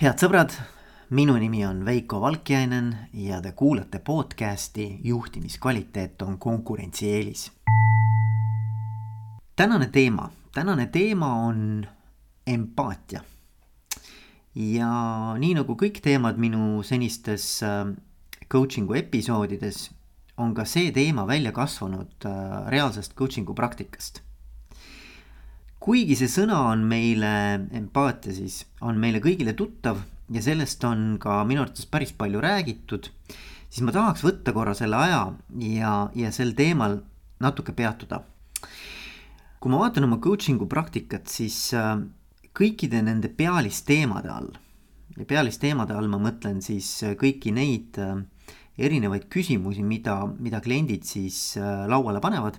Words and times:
head 0.00 0.16
sõbrad, 0.16 0.54
minu 1.12 1.34
nimi 1.36 1.58
on 1.68 1.82
Veiko 1.84 2.22
Valkjainen 2.22 2.86
ja 3.20 3.42
te 3.44 3.50
kuulate 3.52 3.98
podcasti 4.00 4.86
Juhtimiskvaliteet 5.04 6.22
on 6.22 6.38
konkurentsieelis. 6.38 7.50
tänane 9.56 9.86
teema, 9.92 10.30
tänane 10.54 10.86
teema 10.86 11.34
on 11.34 11.86
empaatia. 12.46 13.20
ja 14.54 14.88
nii 15.38 15.54
nagu 15.54 15.76
kõik 15.76 16.00
teemad 16.00 16.40
minu 16.40 16.82
senistes 16.82 17.62
äh, 17.62 17.92
coaching'u 18.48 18.94
episoodides, 18.94 19.90
on 20.36 20.54
ka 20.54 20.64
see 20.64 20.92
teema 20.92 21.26
välja 21.26 21.52
kasvanud 21.52 22.24
äh, 22.24 22.66
reaalsest 22.72 23.14
coaching'u 23.14 23.54
praktikast 23.54 24.22
kuigi 25.80 26.16
see 26.18 26.28
sõna 26.28 26.60
on 26.70 26.82
meile, 26.88 27.32
empaatia 27.76 28.34
siis, 28.36 28.62
on 28.84 29.00
meile 29.00 29.22
kõigile 29.24 29.54
tuttav 29.56 30.02
ja 30.30 30.42
sellest 30.44 30.84
on 30.84 31.14
ka 31.20 31.40
minu 31.48 31.64
arvates 31.64 31.88
päris 31.90 32.12
palju 32.16 32.42
räägitud, 32.44 33.08
siis 33.70 33.84
ma 33.86 33.94
tahaks 33.94 34.24
võtta 34.26 34.54
korra 34.56 34.74
selle 34.76 35.00
aja 35.00 35.22
ja, 35.64 35.94
ja 36.14 36.32
sel 36.36 36.52
teemal 36.58 37.00
natuke 37.40 37.72
peatuda. 37.72 38.22
kui 39.60 39.72
ma 39.72 39.80
vaatan 39.82 40.06
oma 40.06 40.16
coaching'u 40.20 40.68
praktikat, 40.68 41.28
siis 41.28 41.72
äh, 41.76 41.96
kõikide 42.56 43.02
nende 43.04 43.28
pealisteemade 43.28 44.30
all 44.32 44.52
ja 45.16 45.26
pealisteemade 45.28 45.96
all 45.96 46.08
ma 46.08 46.20
mõtlen 46.20 46.62
siis 46.64 46.88
äh, 47.04 47.16
kõiki 47.16 47.52
neid 47.52 47.98
äh, 48.00 48.22
erinevaid 48.80 49.28
küsimusi, 49.32 49.82
mida, 49.84 50.22
mida 50.38 50.60
kliendid 50.64 51.04
siis 51.04 51.58
lauale 51.60 52.20
panevad 52.24 52.56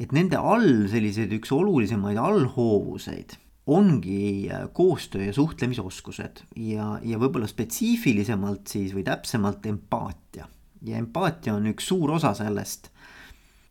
et 0.00 0.12
nende 0.12 0.36
all 0.36 0.86
selliseid 0.92 1.32
üks 1.38 1.52
olulisemaid 1.56 2.18
allhoovuseid 2.20 3.36
ongi 3.66 4.50
äh, 4.50 4.68
koostöö 4.72 5.24
ja 5.24 5.32
suhtlemisoskused 5.32 6.42
ja, 6.56 6.98
ja 7.02 7.18
võib-olla 7.18 7.48
spetsiifilisemalt 7.50 8.70
siis 8.70 8.94
või 8.94 9.02
täpsemalt 9.06 9.66
empaatia. 9.66 10.46
ja 10.82 10.98
empaatia 10.98 11.54
on 11.54 11.66
üks 11.72 11.88
suur 11.88 12.12
osa 12.14 12.34
sellest, 12.34 12.90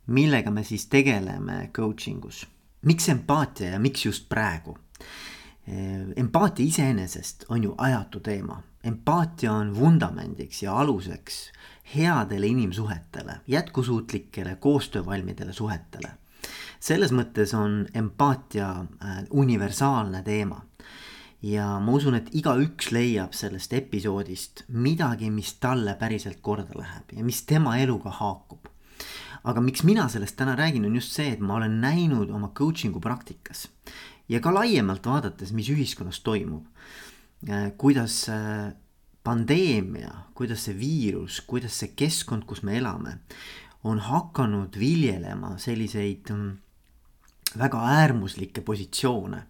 millega 0.06 0.50
me 0.50 0.64
siis 0.64 0.86
tegeleme 0.92 1.70
coaching 1.72 2.24
us. 2.24 2.46
miks 2.82 3.08
empaatia 3.08 3.70
ja 3.70 3.78
miks 3.80 4.04
just 4.04 4.28
praegu? 4.28 4.76
Äh, 5.68 6.12
empaatia 6.16 6.66
iseenesest 6.66 7.46
on 7.48 7.64
ju 7.64 7.74
ajatu 7.78 8.20
teema, 8.20 8.60
empaatia 8.84 9.52
on 9.52 9.74
vundamendiks 9.76 10.62
ja 10.62 10.76
aluseks 10.78 11.50
headele 11.94 12.46
inimsuhetele, 12.46 13.40
jätkusuutlikele 13.46 14.56
koostöövalmidele 14.56 15.52
suhetele. 15.52 16.10
selles 16.80 17.10
mõttes 17.12 17.54
on 17.56 17.86
empaatia 17.94 18.70
äh, 18.70 19.24
universaalne 19.30 20.22
teema. 20.22 20.64
ja 21.42 21.80
ma 21.80 21.92
usun, 21.92 22.14
et 22.14 22.28
igaüks 22.32 22.90
leiab 22.92 23.32
sellest 23.32 23.72
episoodist 23.72 24.64
midagi, 24.68 25.30
mis 25.30 25.54
talle 25.54 25.94
päriselt 25.94 26.38
korda 26.40 26.78
läheb 26.78 27.12
ja 27.12 27.24
mis 27.24 27.42
tema 27.42 27.76
eluga 27.76 28.10
haakub. 28.10 28.66
aga 29.44 29.60
miks 29.60 29.82
mina 29.82 30.08
sellest 30.08 30.36
täna 30.36 30.56
räägin, 30.56 30.84
on 30.84 30.94
just 30.94 31.12
see, 31.12 31.32
et 31.32 31.40
ma 31.40 31.54
olen 31.54 31.80
näinud 31.80 32.30
oma 32.30 32.48
coaching'u 32.48 33.00
praktikas 33.00 33.68
ja 34.28 34.40
ka 34.40 34.54
laiemalt 34.54 35.06
vaadates, 35.06 35.52
mis 35.52 35.68
ühiskonnas 35.70 36.20
toimub. 36.20 36.66
Äh, 37.48 37.72
kuidas 37.78 38.28
äh, 38.28 38.72
pandeemia, 39.26 40.12
kuidas 40.38 40.68
see 40.68 40.76
viirus, 40.78 41.40
kuidas 41.48 41.80
see 41.82 41.94
keskkond, 41.98 42.46
kus 42.46 42.62
me 42.66 42.78
elame, 42.78 43.18
on 43.86 43.98
hakanud 44.02 44.78
viljelema 44.78 45.56
selliseid 45.62 46.30
mm, 46.34 46.56
väga 47.58 47.82
äärmuslikke 47.98 48.62
positsioone 48.66 49.42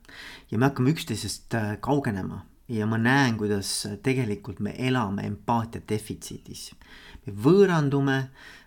ja 0.51 0.59
me 0.59 0.69
hakkame 0.69 0.93
üksteisest 0.95 1.57
äh, 1.59 1.75
kaugenema 1.81 2.43
ja 2.69 2.87
ma 2.89 2.99
näen, 2.99 3.37
kuidas 3.39 3.71
tegelikult 4.03 4.61
me 4.61 4.75
elame 4.79 5.27
empaatia 5.29 5.85
defitsiidis. 5.89 6.71
me 7.27 7.35
võõrandume, 7.45 8.19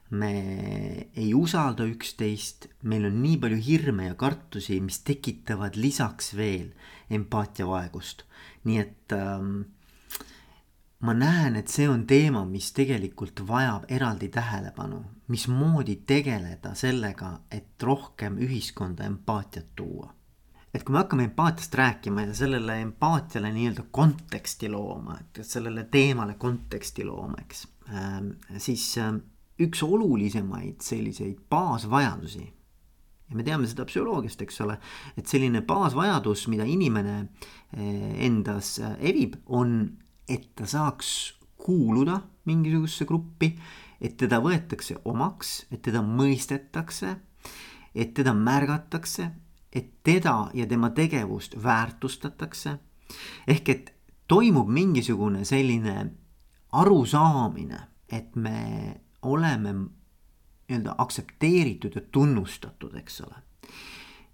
me 0.09 0.31
ei 1.15 1.33
usalda 1.37 1.85
üksteist, 1.85 2.69
meil 2.81 3.05
on 3.09 3.19
nii 3.21 3.37
palju 3.41 3.59
hirme 3.65 4.07
ja 4.09 4.15
kartusi, 4.15 4.79
mis 4.81 5.01
tekitavad 5.05 5.75
lisaks 5.75 6.33
veel 6.35 6.71
empaatiavaegust. 7.09 8.25
nii 8.63 8.79
et 8.79 9.13
ähm, 9.13 9.61
ma 10.99 11.13
näen, 11.15 11.55
et 11.55 11.71
see 11.71 11.87
on 11.89 12.03
teema, 12.07 12.43
mis 12.45 12.71
tegelikult 12.75 13.43
vajab 13.47 13.87
eraldi 13.91 14.27
tähelepanu, 14.33 14.99
mismoodi 15.31 16.01
tegeleda 16.07 16.73
sellega, 16.75 17.37
et 17.51 17.83
rohkem 17.83 18.39
ühiskonda 18.43 19.07
empaatiat 19.07 19.75
tuua. 19.75 20.13
et 20.73 20.83
kui 20.85 20.93
me 20.93 20.99
hakkame 20.99 21.23
empaatiast 21.25 21.73
rääkima 21.73 22.27
ja 22.27 22.33
sellele 22.37 22.75
empaatiale 22.81 23.49
nii-öelda 23.51 23.87
konteksti 23.91 24.69
looma, 24.69 25.15
et 25.19 25.39
sellele 25.41 25.87
teemale 25.89 26.35
konteksti 26.37 27.05
looma, 27.05 27.39
eks 27.41 27.67
ähm,, 27.89 28.27
siis 28.57 28.97
äh, 28.97 29.15
üks 29.59 29.81
olulisemaid 29.83 30.81
selliseid 30.85 31.39
baasvajadusi 31.49 32.43
ja 33.29 33.37
me 33.37 33.43
teame 33.43 33.67
seda 33.69 33.85
psühholoogiast, 33.89 34.43
eks 34.45 34.61
ole, 34.65 34.77
et 35.17 35.25
selline 35.29 35.61
baasvajadus, 35.65 36.47
mida 36.53 36.67
inimene 36.69 37.17
äh, 37.23 38.21
endas 38.27 38.77
äh, 38.83 38.93
evib, 39.09 39.39
on 39.45 39.97
et 40.29 40.49
ta 40.55 40.65
saaks 40.69 41.33
kuuluda 41.57 42.21
mingisugusesse 42.45 43.05
gruppi, 43.05 43.53
et 44.01 44.15
teda 44.17 44.39
võetakse 44.41 44.95
omaks, 45.05 45.65
et 45.71 45.81
teda 45.81 46.01
mõistetakse, 46.05 47.15
et 47.95 48.13
teda 48.13 48.33
märgatakse, 48.33 49.29
et 49.73 49.91
teda 50.03 50.49
ja 50.53 50.65
tema 50.67 50.89
tegevust 50.89 51.55
väärtustatakse. 51.63 52.77
ehk 53.47 53.69
et 53.69 53.93
toimub 54.27 54.69
mingisugune 54.69 55.45
selline 55.45 56.11
arusaamine, 56.71 57.79
et 58.11 58.35
me 58.35 59.01
oleme 59.21 59.73
nii-öelda 59.73 60.95
aktsepteeritud 60.97 61.95
ja 61.95 62.01
tunnustatud, 62.11 62.95
eks 62.95 63.21
ole. 63.21 63.35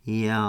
ja, 0.05 0.41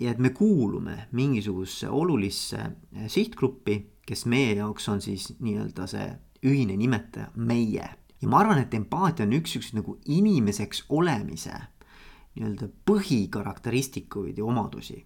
ja 0.00 0.10
et 0.10 0.18
me 0.18 0.30
kuulume 0.30 1.06
mingisugusesse 1.12 1.88
olulisse 1.88 2.58
sihtgruppi 3.06 3.78
kes 4.10 4.26
meie 4.26 4.56
jaoks 4.58 4.88
on 4.90 5.02
siis 5.02 5.30
nii-öelda 5.38 5.86
see 5.90 6.06
ühine 6.50 6.76
nimetaja, 6.80 7.30
meie. 7.36 7.90
ja 8.20 8.28
ma 8.28 8.40
arvan, 8.42 8.62
et 8.62 8.74
empaatia 8.74 9.26
on 9.26 9.36
üks 9.38 9.54
siukseid 9.54 9.78
nagu 9.78 9.98
inimeseks 10.10 10.86
olemise 10.96 11.54
nii-öelda 12.34 12.70
põhikarakteristikuid 12.88 14.40
ja 14.40 14.46
omadusi. 14.46 15.04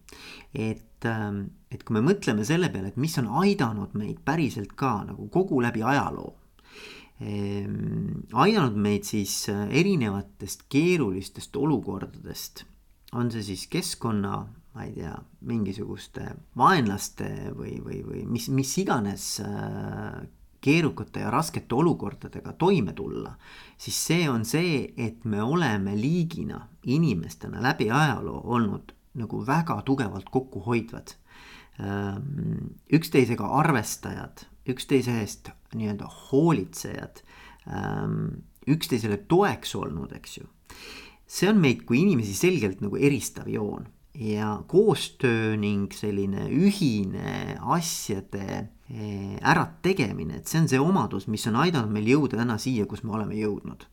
et, 0.55 1.05
ähm, 1.11 1.43
et 1.71 1.85
kui 1.85 1.99
me 1.99 2.05
mõtleme 2.07 2.47
selle 2.49 2.71
peale, 2.73 2.95
et 2.95 3.01
mis 3.01 3.19
on 3.21 3.29
aidanud 3.43 3.93
meid 3.99 4.25
päriselt 4.25 4.73
ka 4.73 4.97
nagu 5.11 5.29
kogu 5.29 5.61
läbi 5.61 5.83
ajaloo 5.83 6.33
ehm,, 7.21 8.25
aidanud 8.33 8.77
meid 8.77 9.05
siis 9.05 9.51
äh, 9.53 9.67
erinevatest 9.69 10.65
keerulistest 10.73 11.57
olukordadest, 11.57 12.65
on 13.13 13.31
see 13.31 13.45
siis 13.53 13.69
keskkonna 13.69 14.47
ma 14.75 14.85
ei 14.89 14.95
tea, 14.97 15.15
mingisuguste 15.47 16.25
vaenlaste 16.59 17.29
või, 17.55 17.77
või, 17.83 18.01
või 18.03 18.25
mis, 18.27 18.49
mis 18.51 18.73
iganes 18.83 19.29
äh, 19.45 20.25
keerukate 20.65 21.23
ja 21.23 21.31
raskete 21.31 21.77
olukordadega 21.77 22.55
toime 22.59 22.95
tulla, 22.97 23.35
siis 23.79 23.99
see 24.09 24.25
on 24.31 24.47
see, 24.49 24.95
et 24.97 25.27
me 25.29 25.43
oleme 25.43 25.95
liigina, 25.99 26.59
inimestena 26.91 27.63
läbi 27.63 27.91
ajaloo 27.93 28.41
olnud 28.57 28.95
nagu 29.21 29.45
väga 29.47 29.79
tugevalt 29.87 30.31
kokkuhoidvad. 30.35 31.15
Ähm, 31.85 32.75
üksteisega 32.95 33.47
arvestajad, 33.61 34.45
üksteise 34.71 35.19
eest 35.21 35.51
nii-öelda 35.75 36.09
hoolitsejad, 36.09 37.23
ähm, 37.67 38.45
üksteisele 38.71 39.19
toeks 39.29 39.75
olnud, 39.79 40.15
eks 40.19 40.39
ju. 40.39 40.49
see 41.27 41.49
on 41.49 41.59
meid 41.59 41.83
kui 41.89 42.03
inimesi 42.03 42.35
selgelt 42.37 42.83
nagu 42.85 42.99
eristav 43.01 43.49
joon 43.51 43.87
ja 44.15 44.63
koostöö 44.67 45.57
ning 45.57 45.93
selline 45.93 46.47
ühine 46.49 47.57
asjade 47.61 48.69
eh, 48.91 49.37
ärategemine, 49.43 50.39
et 50.39 50.51
see 50.51 50.61
on 50.63 50.69
see 50.71 50.81
omadus, 50.81 51.27
mis 51.27 51.47
on 51.51 51.59
aidanud 51.65 51.91
meil 51.93 52.07
jõuda 52.15 52.39
täna 52.39 52.59
siia, 52.63 52.87
kus 52.87 53.03
me 53.03 53.15
oleme 53.19 53.35
jõudnud. 53.41 53.87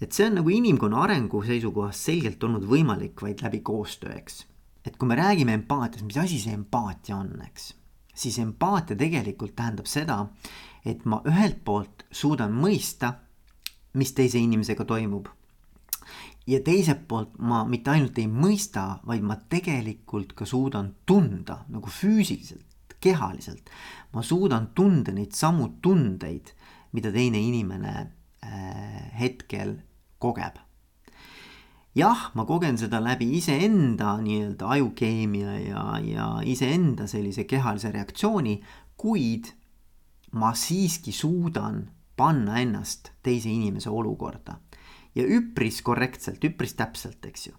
et 0.00 0.12
see 0.16 0.26
on 0.26 0.38
nagu 0.40 0.48
inimkonna 0.48 1.02
arengu 1.04 1.42
seisukohast 1.44 2.08
selgelt 2.08 2.42
olnud 2.44 2.64
võimalik 2.64 3.20
vaid 3.22 3.42
läbi 3.44 3.60
koostöö, 3.60 4.16
eks. 4.16 4.46
et 4.84 4.96
kui 4.96 5.08
me 5.08 5.14
räägime 5.14 5.54
empaatiast, 5.54 6.06
mis 6.06 6.18
asi 6.18 6.40
see 6.40 6.56
empaatia 6.56 7.16
on, 7.16 7.36
eks, 7.46 7.74
siis 8.14 8.38
empaatia 8.42 8.96
tegelikult 8.96 9.54
tähendab 9.54 9.86
seda, 9.86 10.24
et 10.84 11.04
ma 11.04 11.22
ühelt 11.28 11.62
poolt 11.64 12.06
suudan 12.10 12.50
mõista, 12.50 13.14
mis 13.94 14.10
teise 14.16 14.38
inimesega 14.42 14.84
toimub 14.84 15.28
ja 16.46 16.60
teiselt 16.64 17.04
poolt 17.08 17.36
ma 17.38 17.62
mitte 17.68 17.92
ainult 17.92 18.18
ei 18.18 18.28
mõista, 18.30 19.00
vaid 19.06 19.24
ma 19.26 19.36
tegelikult 19.50 20.32
ka 20.38 20.46
suudan 20.48 20.94
tunda 21.06 21.60
nagu 21.68 21.90
füüsiliselt, 21.90 22.96
kehaliselt. 23.00 23.70
ma 24.12 24.22
suudan 24.22 24.70
tunda 24.74 25.12
neid 25.12 25.32
samu 25.36 25.68
tundeid, 25.82 26.52
mida 26.92 27.12
teine 27.12 27.38
inimene 27.38 27.94
äh, 28.00 29.12
hetkel 29.20 29.76
kogeb. 30.18 30.58
jah, 31.94 32.30
ma 32.34 32.44
kogen 32.46 32.78
seda 32.78 33.00
läbi 33.02 33.36
iseenda 33.36 34.16
nii-öelda 34.22 34.68
ajukeemia 34.68 35.58
ja, 35.60 35.84
ja 36.02 36.26
iseenda 36.44 37.06
sellise 37.06 37.44
kehalise 37.44 37.90
reaktsiooni, 37.92 38.60
kuid 38.96 39.52
ma 40.32 40.54
siiski 40.54 41.12
suudan 41.12 41.88
panna 42.16 42.60
ennast 42.60 43.10
teise 43.22 43.50
inimese 43.50 43.90
olukorda 43.90 44.58
ja 45.14 45.24
üpris 45.26 45.82
korrektselt, 45.82 46.44
üpris 46.44 46.76
täpselt, 46.78 47.24
eks 47.26 47.46
ju. 47.50 47.54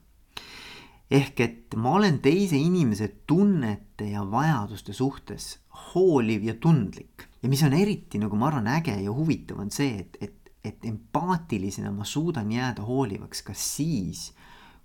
ehk 1.11 1.39
et 1.43 1.75
ma 1.75 1.97
olen 1.99 2.21
teise 2.23 2.55
inimese 2.55 3.07
tunnete 3.27 4.11
ja 4.13 4.23
vajaduste 4.23 4.93
suhtes 4.93 5.57
hooliv 5.91 6.43
ja 6.47 6.55
tundlik 6.55 7.27
ja 7.43 7.49
mis 7.49 7.63
on 7.63 7.73
eriti 7.73 8.19
nagu 8.21 8.35
ma 8.35 8.47
arvan, 8.47 8.67
äge 8.67 8.95
ja 9.03 9.11
huvitav 9.11 9.59
on 9.59 9.71
see, 9.71 9.97
et, 9.99 10.17
et 10.21 10.37
et 10.63 10.85
empaatilisena 10.85 11.91
ma 11.91 12.05
suudan 12.05 12.51
jääda 12.51 12.85
hoolivaks 12.85 13.41
ka 13.41 13.53
siis, 13.57 14.31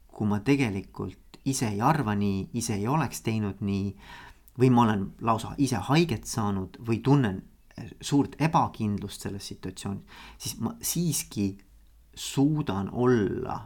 kui 0.08 0.28
ma 0.28 0.40
tegelikult 0.40 1.40
ise 1.44 1.68
ei 1.68 1.82
arva 1.84 2.14
nii, 2.16 2.48
ise 2.56 2.74
ei 2.78 2.88
oleks 2.88 3.20
teinud 3.26 3.60
nii 3.60 3.90
või 4.58 4.70
ma 4.72 4.86
olen 4.86 5.04
lausa 5.20 5.52
ise 5.60 5.82
haiget 5.90 6.24
saanud 6.26 6.78
või 6.88 7.02
tunnen 7.04 7.42
eh, 7.76 7.92
suurt 8.00 8.38
ebakindlust 8.40 9.26
selles 9.26 9.52
situatsioonis, 9.52 10.22
siis 10.38 10.56
ma 10.64 10.72
siiski 10.80 11.50
suudan 12.16 12.88
olla 12.92 13.60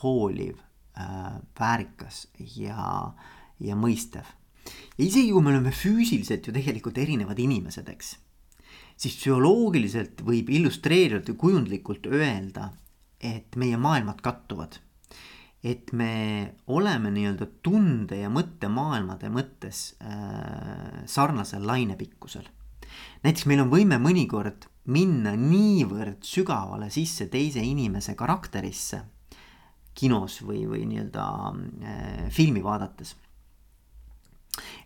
hooliv 0.00 0.58
äh,, 0.98 1.40
väärikas 1.60 2.28
ja, 2.56 3.12
ja 3.60 3.76
mõistev. 3.76 4.28
ja 4.98 5.04
isegi 5.04 5.32
kui 5.32 5.42
me 5.42 5.54
oleme 5.54 5.72
füüsiliselt 5.72 6.46
ju 6.46 6.54
tegelikult 6.54 6.98
erinevad 6.98 7.40
inimesed, 7.40 7.88
eks 7.88 8.14
siis 8.96 9.16
psühholoogiliselt 9.18 10.22
võib 10.26 10.50
illustreerida 10.54 11.32
või 11.32 11.40
kujundlikult 11.40 12.08
öelda, 12.10 12.70
et 13.20 13.56
meie 13.56 13.78
maailmad 13.80 14.20
kattuvad. 14.24 14.80
et 15.64 15.94
me 15.96 16.52
oleme 16.66 17.08
nii-öelda 17.08 17.46
tunde 17.64 18.18
ja 18.18 18.28
mõttemaailmade 18.28 19.30
mõttes 19.32 19.94
äh, 20.04 21.06
sarnasel 21.06 21.64
lainepikkusel. 21.66 22.44
näiteks 23.24 23.46
meil 23.46 23.60
on 23.64 23.70
võime 23.70 23.98
mõnikord 23.98 24.68
minna 24.86 25.32
niivõrd 25.36 26.24
sügavale 26.26 26.90
sisse 26.92 27.26
teise 27.32 27.62
inimese 27.64 28.14
karakterisse 28.14 29.00
kinos 29.94 30.40
või, 30.42 30.64
või 30.68 30.84
nii-öelda 30.90 31.26
äh, 31.52 32.24
filmi 32.30 32.62
vaadates. 32.62 33.16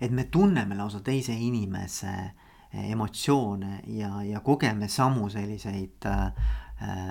et 0.00 0.10
me 0.10 0.24
tunneme 0.24 0.76
lausa 0.76 1.00
teise 1.00 1.32
inimese 1.32 2.12
äh, 2.12 2.48
emotsioone 2.72 3.82
ja, 3.86 4.22
ja 4.22 4.40
kogeme 4.40 4.88
samu 4.88 5.28
selliseid 5.30 6.06
äh, 6.06 6.32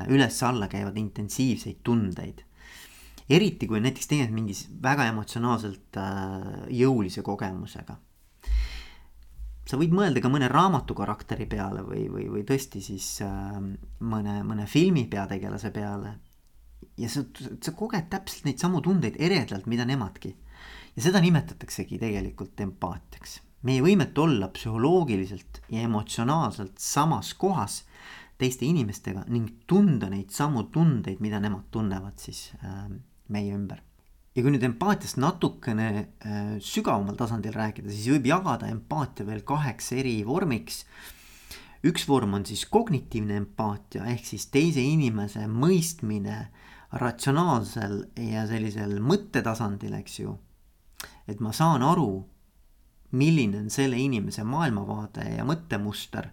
üles-alla 0.08 0.68
käivaid 0.68 0.98
intensiivseid 0.98 1.82
tundeid. 1.84 2.44
eriti 3.30 3.68
kui 3.68 3.82
näiteks 3.84 4.08
tegemist 4.08 4.34
mingis 4.34 4.68
väga 4.82 5.08
emotsionaalselt 5.12 5.98
äh, 5.98 6.68
jõulise 6.70 7.22
kogemusega. 7.22 7.98
Sa 9.68 9.80
võid 9.80 9.96
mõelda 9.96 10.24
ka 10.24 10.32
mõne 10.32 10.48
raamatu 10.52 10.96
karakteri 10.98 11.48
peale 11.50 11.84
või, 11.86 12.06
või, 12.12 12.28
või 12.32 12.44
tõesti 12.48 12.82
siis 12.84 13.10
äh, 13.26 13.58
mõne, 14.00 14.40
mõne 14.48 14.68
filmi 14.70 15.08
peategelase 15.12 15.72
peale. 15.76 16.18
ja 16.98 17.10
sa, 17.10 17.26
sa 17.62 17.72
koged 17.72 18.10
täpselt 18.10 18.46
neid 18.46 18.60
samu 18.60 18.82
tundeid 18.82 19.20
eredalt, 19.20 19.68
mida 19.68 19.86
nemadki. 19.86 20.36
ja 20.96 21.04
seda 21.04 21.22
nimetataksegi 21.22 22.00
tegelikult 22.00 22.60
empaatiaks 22.62 23.42
meie 23.66 23.82
võimet 23.84 24.18
olla 24.22 24.50
psühholoogiliselt 24.54 25.62
ja 25.74 25.84
emotsionaalselt 25.88 26.78
samas 26.82 27.34
kohas 27.34 27.82
teiste 28.38 28.68
inimestega 28.68 29.26
ning 29.34 29.64
tunda 29.68 30.10
neid 30.14 30.32
samu 30.36 30.68
tundeid, 30.74 31.22
mida 31.24 31.42
nemad 31.42 31.70
tunnevad 31.74 32.22
siis 32.22 32.52
äh, 32.62 32.86
meie 33.34 33.54
ümber. 33.56 33.82
Ja 34.38 34.44
kui 34.46 34.54
nüüd 34.54 34.64
empaatiast 34.68 35.18
natukene 35.18 35.88
äh, 35.98 36.58
sügavamal 36.62 37.18
tasandil 37.18 37.56
rääkida, 37.58 37.90
siis 37.90 38.12
võib 38.14 38.30
jagada 38.30 38.70
empaatia 38.70 39.26
veel 39.26 39.42
kaheks 39.48 39.92
eri 39.98 40.20
vormiks. 40.28 40.84
üks 41.88 42.08
vorm 42.10 42.34
on 42.38 42.46
siis 42.46 42.66
kognitiivne 42.70 43.36
empaatia 43.42 44.06
ehk 44.14 44.26
siis 44.26 44.48
teise 44.54 44.82
inimese 44.82 45.48
mõistmine 45.50 46.48
ratsionaalsel 47.02 48.04
ja 48.30 48.46
sellisel 48.48 49.00
mõttetasandil, 49.02 49.98
eks 50.00 50.20
ju. 50.20 50.38
et 51.28 51.40
ma 51.42 51.52
saan 51.52 51.82
aru 51.82 52.26
milline 53.12 53.58
on 53.58 53.70
selle 53.70 53.98
inimese 54.00 54.44
maailmavaade 54.44 55.30
ja 55.38 55.46
mõttemuster. 55.48 56.30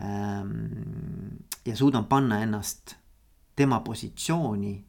Ähm, 0.00 1.42
ja 1.66 1.76
suudan 1.76 2.06
panna 2.08 2.42
ennast 2.42 2.96
tema 3.56 3.80
positsiooni 3.80 4.87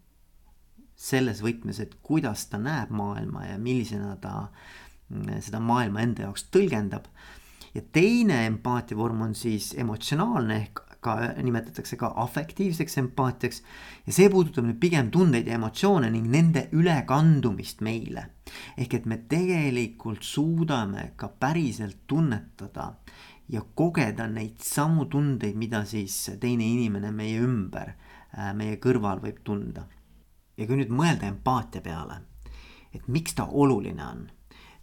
selles 0.99 1.39
võtmes, 1.43 1.79
et 1.79 1.95
kuidas 2.03 2.47
ta 2.51 2.59
näeb 2.59 2.91
maailma 2.91 3.45
ja 3.47 3.57
millisena 3.61 4.15
ta 4.19 4.49
mm, 5.09 5.39
seda 5.45 5.61
maailma 5.63 6.03
enda 6.03 6.27
jaoks 6.27 6.49
tõlgendab. 6.51 7.07
ja 7.73 7.81
teine 7.93 8.45
empaatia 8.47 8.97
vorm 8.97 9.21
on 9.21 9.35
siis 9.35 9.73
emotsionaalne 9.77 10.55
ehk 10.63 10.81
ka 10.99 11.15
nimetatakse 11.43 11.95
ka 11.95 12.09
afektiivseks 12.23 12.97
empaatiaks 12.99 13.61
ja 14.07 14.13
see 14.15 14.29
puudutab 14.31 14.65
nüüd 14.67 14.79
pigem 14.81 15.11
tundeid 15.13 15.47
ja 15.47 15.55
emotsioone 15.55 16.09
ning 16.11 16.27
nende 16.27 16.67
ülekandumist 16.75 17.81
meile. 17.85 18.25
ehk 18.77 18.93
et 18.93 19.05
me 19.05 19.17
tegelikult 19.29 20.23
suudame 20.23 21.11
ka 21.15 21.29
päriselt 21.29 22.03
tunnetada 22.07 22.93
ja 23.49 23.61
kogeda 23.75 24.27
neid 24.27 24.59
samu 24.61 25.05
tundeid, 25.05 25.55
mida 25.55 25.83
siis 25.85 26.15
teine 26.39 26.67
inimene 26.67 27.11
meie 27.11 27.39
ümber, 27.41 27.95
äh, 28.37 28.51
meie 28.53 28.77
kõrval 28.77 29.23
võib 29.23 29.39
tunda. 29.43 29.87
Ja 30.59 30.67
kui 30.67 30.75
nüüd 30.81 30.91
mõelda 30.91 31.29
empaatia 31.31 31.81
peale, 31.81 32.19
et 32.91 33.07
miks 33.07 33.37
ta 33.37 33.47
oluline 33.47 34.03
on, 34.03 34.25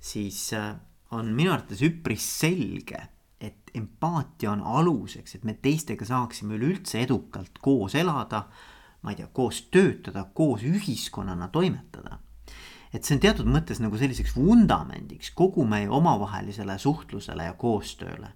siis 0.00 0.48
äh, 0.56 0.72
on 1.12 1.28
minu 1.36 1.52
arvates 1.52 1.84
üpris 1.84 2.24
selge 2.40 3.04
et 3.40 3.70
empaatia 3.74 4.52
on 4.52 4.62
aluseks, 4.64 5.36
et 5.36 5.44
me 5.44 5.54
teistega 5.60 6.06
saaksime 6.08 6.56
üleüldse 6.56 7.00
edukalt 7.04 7.60
koos 7.62 7.94
elada, 7.98 8.46
ma 9.02 9.12
ei 9.12 9.20
tea, 9.20 9.28
koos 9.32 9.66
töötada, 9.72 10.24
koos 10.34 10.64
ühiskonnana 10.66 11.48
toimetada. 11.52 12.18
et 12.94 13.04
see 13.04 13.16
on 13.16 13.20
teatud 13.20 13.48
mõttes 13.50 13.80
nagu 13.82 13.98
selliseks 13.98 14.36
vundamendiks 14.38 15.32
kogu 15.36 15.66
meie 15.68 15.88
omavahelisele 15.92 16.78
suhtlusele 16.78 17.44
ja 17.44 17.52
koostööle. 17.52 18.32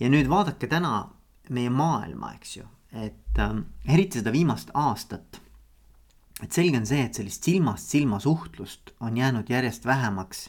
ja 0.00 0.08
nüüd 0.08 0.28
vaadake 0.28 0.66
täna 0.66 1.10
meie 1.50 1.70
maailma, 1.70 2.32
eks 2.34 2.56
ju, 2.56 2.66
et 2.92 3.38
äh, 3.38 3.56
eriti 3.86 4.22
seda 4.22 4.32
viimast 4.32 4.70
aastat. 4.74 5.40
Et 6.42 6.52
selge 6.52 6.78
on 6.78 6.86
see, 6.86 7.02
et 7.06 7.14
sellist 7.14 7.46
silmast 7.46 7.92
silma 7.92 8.18
suhtlust 8.20 8.92
on 9.00 9.16
jäänud 9.16 9.50
järjest 9.50 9.86
vähemaks 9.86 10.48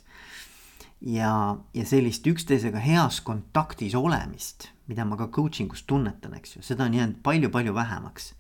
ja, 1.01 1.57
ja 1.73 1.85
sellist 1.85 2.27
üksteisega 2.27 2.81
heas 2.81 3.21
kontaktis 3.21 3.95
olemist, 3.95 4.69
mida 4.87 5.05
ma 5.05 5.17
ka 5.19 5.27
coaching 5.27 5.71
us 5.73 5.83
tunnetan, 5.87 6.35
eks 6.39 6.57
ju, 6.57 6.63
seda 6.65 6.87
on 6.87 6.97
jäänud 6.97 7.19
palju-palju 7.23 7.73
vähemaks. 7.75 8.33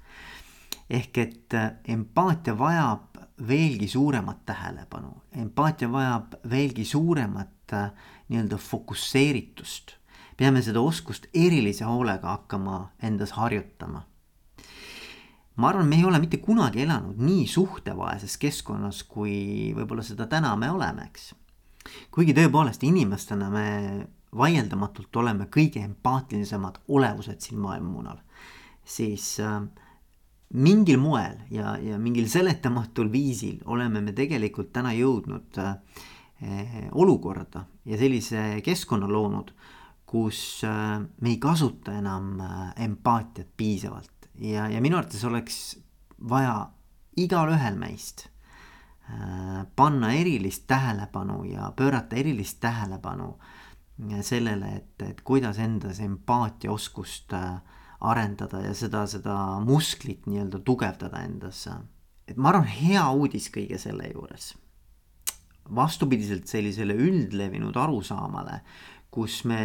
ehk 0.89 1.17
et 1.17 1.53
äh, 1.53 1.71
empaatia 1.87 2.57
vajab 2.57 3.17
veelgi 3.47 3.87
suuremat 3.87 4.45
tähelepanu, 4.45 5.13
empaatia 5.31 5.91
vajab 5.91 6.35
veelgi 6.49 6.85
suuremat 6.85 7.73
äh, 7.73 7.91
nii-öelda 8.29 8.57
fokusseeritust. 8.57 9.95
peame 10.37 10.61
seda 10.61 10.81
oskust 10.81 11.25
erilise 11.33 11.85
hoolega 11.85 12.27
hakkama 12.27 12.89
endas 13.01 13.31
harjutama 13.31 14.03
ma 15.55 15.69
arvan, 15.69 15.87
me 15.87 15.99
ei 15.99 16.05
ole 16.05 16.19
mitte 16.19 16.39
kunagi 16.41 16.81
elanud 16.83 17.19
nii 17.21 17.45
suhtevaeses 17.47 18.37
keskkonnas, 18.41 19.03
kui 19.09 19.73
võib-olla 19.77 20.05
seda 20.05 20.27
täna 20.27 20.55
me 20.57 20.71
oleme, 20.73 21.09
eks. 21.11 21.33
Kuigi 22.11 22.33
tõepoolest 22.33 22.83
inimestena 22.87 23.49
me 23.51 23.67
vaieldamatult 24.33 25.15
oleme 25.21 25.49
kõige 25.51 25.83
empaatilisemad 25.83 26.79
olevused 26.87 27.43
siin 27.43 27.59
maailmamuunal, 27.61 28.17
siis 28.85 29.35
äh, 29.43 29.59
mingil 30.53 30.99
moel 31.01 31.37
ja, 31.51 31.75
ja 31.81 31.97
mingil 32.01 32.27
seletamatul 32.29 33.11
viisil 33.11 33.61
oleme 33.65 34.01
me 34.05 34.13
tegelikult 34.15 34.71
täna 34.73 34.93
jõudnud 34.95 35.59
äh, 35.61 35.75
olukorda 36.91 37.65
ja 37.85 37.97
sellise 37.97 38.61
keskkonna 38.65 39.09
loonud, 39.09 39.53
kus 40.05 40.61
äh, 40.67 40.99
me 41.01 41.33
ei 41.33 41.39
kasuta 41.41 41.97
enam 41.97 42.35
äh, 42.41 42.67
empaatiat 42.85 43.49
piisavalt 43.57 44.12
ja, 44.39 44.67
ja 44.69 44.81
minu 44.81 44.97
arvates 44.97 45.23
oleks 45.23 45.57
vaja 46.29 46.69
igalühel 47.17 47.75
meist 47.77 48.27
Äh, 49.09 49.65
panna 49.75 50.13
erilist 50.13 50.63
tähelepanu 50.67 51.43
ja 51.43 51.73
pöörata 51.75 52.15
erilist 52.15 52.59
tähelepanu 52.59 53.39
äh, 54.11 54.21
sellele, 54.21 54.69
et, 54.75 55.01
et 55.01 55.21
kuidas 55.21 55.59
endas 55.59 55.99
empaatiaoskust 55.99 57.33
äh, 57.33 57.57
arendada 57.99 58.61
ja 58.63 58.71
seda, 58.73 59.03
seda 59.07 59.35
musklit 59.59 60.23
nii-öelda 60.25 60.61
tugevdada 60.63 61.19
endas. 61.19 61.67
et 62.27 62.37
ma 62.37 62.53
arvan, 62.53 62.63
hea 62.63 63.03
uudis 63.11 63.49
kõige 63.51 63.77
selle 63.77 64.07
juures, 64.13 64.53
vastupidiselt 65.75 66.47
sellisele 66.47 66.95
üldlevinud 66.95 67.75
arusaamale, 67.75 68.61
kus 69.13 69.43
me 69.45 69.59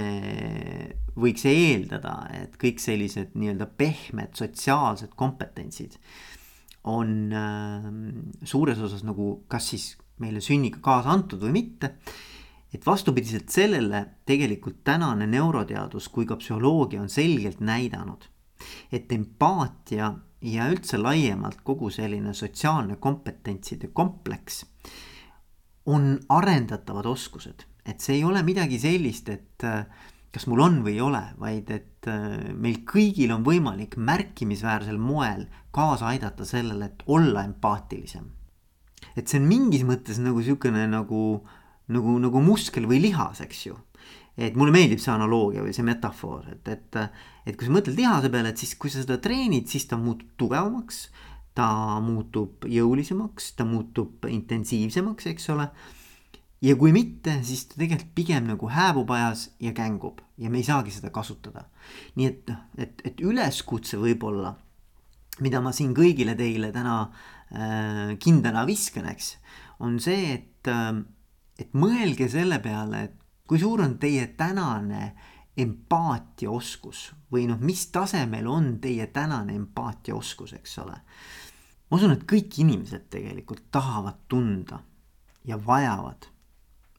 võiks 1.19 1.47
eeldada, 1.49 2.19
et 2.37 2.59
kõik 2.61 2.83
sellised 2.83 3.33
nii-öelda 3.39 3.69
pehmed 3.81 4.37
sotsiaalsed 4.37 5.15
kompetentsid 5.17 5.97
on 6.89 7.33
äh, 7.33 7.89
suures 8.45 8.79
osas 8.85 9.05
nagu 9.07 9.39
kas 9.51 9.73
siis 9.73 9.89
meile 10.23 10.43
sünniga 10.45 10.83
kaasa 10.85 11.13
antud 11.15 11.43
või 11.43 11.63
mitte. 11.63 11.95
et 12.69 12.85
vastupidiselt 12.85 13.49
sellele 13.49 14.03
tegelikult 14.29 14.83
tänane 14.85 15.25
neuroteadus 15.27 16.11
kui 16.13 16.27
ka 16.29 16.37
psühholoogia 16.37 17.01
on 17.01 17.09
selgelt 17.09 17.63
näidanud, 17.65 18.27
et 18.93 19.13
empaatia 19.13 20.11
ja 20.45 20.67
üldse 20.69 21.01
laiemalt 21.01 21.63
kogu 21.65 21.89
selline 21.91 22.35
sotsiaalne 22.35 22.99
kompetentside 23.01 23.89
kompleks 23.89 24.67
on 25.87 26.19
arendatavad 26.29 27.07
oskused, 27.07 27.65
et 27.89 28.05
see 28.05 28.19
ei 28.19 28.25
ole 28.27 28.43
midagi 28.45 28.79
sellist, 28.81 29.31
et 29.33 29.65
äh, 29.67 29.85
kas 30.35 30.47
mul 30.51 30.61
on 30.61 30.83
või 30.85 30.99
ei 30.99 31.05
ole, 31.05 31.23
vaid 31.41 31.71
et 31.73 32.09
äh, 32.11 32.53
meil 32.53 32.83
kõigil 32.89 33.33
on 33.35 33.45
võimalik 33.47 33.97
märkimisväärsel 33.97 34.99
moel 35.01 35.47
kaasa 35.75 36.13
aidata 36.13 36.47
sellele, 36.49 36.91
et 36.91 37.07
olla 37.07 37.47
empaatilisem. 37.49 38.29
et 39.17 39.27
see 39.27 39.41
on 39.41 39.49
mingis 39.49 39.85
mõttes 39.87 40.19
nagu 40.23 40.39
niisugune 40.39 40.85
nagu, 40.91 41.23
nagu, 41.89 42.19
nagu 42.23 42.43
muskel 42.45 42.87
või 42.91 43.01
lihas, 43.03 43.41
eks 43.41 43.67
ju. 43.67 43.79
et 44.37 44.55
mulle 44.55 44.75
meeldib 44.75 45.01
see 45.03 45.15
analoogia 45.15 45.65
või 45.65 45.73
see 45.75 45.87
metafoor, 45.87 46.45
et, 46.53 46.69
et, 46.69 47.01
et 47.47 47.57
kui 47.57 47.67
sa 47.67 47.75
mõtled 47.75 47.97
lihase 47.97 48.31
peale, 48.31 48.53
et 48.53 48.61
siis 48.61 48.77
kui 48.79 48.93
sa 48.93 49.03
seda 49.03 49.19
treenid, 49.23 49.67
siis 49.67 49.89
ta 49.89 49.97
muutub 49.99 50.29
tugevamaks, 50.39 51.09
ta 51.59 51.99
muutub 52.05 52.69
jõulisemaks, 52.69 53.55
ta 53.59 53.67
muutub 53.67 54.29
intensiivsemaks, 54.29 55.33
eks 55.33 55.49
ole 55.57 55.67
ja 56.63 56.77
kui 56.79 56.93
mitte, 56.95 57.39
siis 57.47 57.67
ta 57.71 57.79
tegelikult 57.79 58.15
pigem 58.17 58.49
nagu 58.51 58.71
hääbub 58.73 59.11
ajas 59.15 59.49
ja 59.63 59.73
kängub 59.77 60.23
ja 60.39 60.51
me 60.51 60.59
ei 60.59 60.67
saagi 60.67 60.95
seda 60.95 61.11
kasutada. 61.15 61.69
nii 62.17 62.27
et 62.27 62.51
noh, 62.51 62.65
et, 62.79 63.03
et 63.05 63.21
üleskutse 63.21 63.99
võib-olla, 64.01 64.55
mida 65.41 65.61
ma 65.63 65.73
siin 65.73 65.95
kõigile 65.95 66.35
teile 66.39 66.73
täna 66.75 67.01
äh, 67.05 68.17
kindlana 68.19 68.67
viskan, 68.67 69.07
eks, 69.13 69.37
on 69.81 70.01
see, 70.03 70.35
et 70.35 70.71
äh,, 70.73 70.93
et 71.59 71.75
mõelge 71.75 72.29
selle 72.31 72.61
peale, 72.63 73.03
et 73.09 73.15
kui 73.49 73.59
suur 73.59 73.83
on 73.83 73.97
teie 73.99 74.29
tänane 74.39 75.13
empaatiaoskus 75.59 77.01
või 77.35 77.49
noh, 77.51 77.59
mis 77.59 77.89
tasemel 77.91 78.47
on 78.47 78.77
teie 78.83 79.09
tänane 79.11 79.57
empaatiaoskus, 79.59 80.55
eks 80.61 80.79
ole. 80.85 80.99
ma 81.91 81.99
usun, 81.99 82.15
et 82.15 82.27
kõik 82.31 82.61
inimesed 82.63 83.09
tegelikult 83.11 83.67
tahavad 83.75 84.23
tunda 84.31 84.79
ja 85.49 85.59
vajavad 85.59 86.29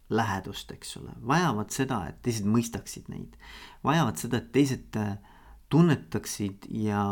lähedust, 0.09 0.71
eks 0.73 0.97
ole, 0.97 1.13
vajavad 1.27 1.73
seda, 1.73 2.03
et 2.09 2.21
teised 2.25 2.47
mõistaksid 2.49 3.09
neid, 3.13 3.35
vajavad 3.85 4.17
seda, 4.17 4.41
et 4.41 4.51
teised 4.55 4.97
äh, 4.97 5.13
tunnetaksid 5.69 6.65
ja, 6.81 7.03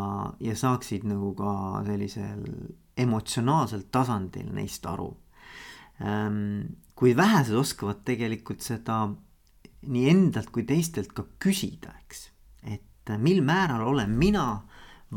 ja 0.42 0.56
saaksid 0.58 1.06
nagu 1.06 1.30
ka 1.38 1.52
sellisel 1.86 2.42
emotsionaalsel 2.98 3.86
tasandil 3.94 4.50
neist 4.54 4.86
aru. 4.90 5.12
Ähm, 6.02 6.74
kui 6.98 7.14
vähesed 7.16 7.54
oskavad 7.58 8.02
tegelikult 8.06 8.64
seda 8.66 9.04
nii 9.86 10.10
endalt 10.10 10.50
kui 10.54 10.66
teistelt 10.66 11.14
ka 11.14 11.24
küsida, 11.42 11.94
eks, 12.02 12.26
et 12.66 13.14
äh, 13.14 13.22
mil 13.22 13.44
määral 13.46 13.86
olen 13.86 14.18
mina 14.18 14.48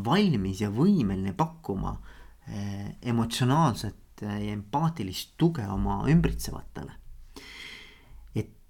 valmis 0.05 0.61
ja 0.61 0.69
võimeline 0.69 1.33
pakkuma 1.37 1.97
äh, 1.97 2.93
emotsionaalset 3.01 3.97
ja 4.21 4.37
empaatilist 4.53 5.33
tuge 5.41 5.65
oma 5.65 6.03
ümbritsevatele 6.13 7.00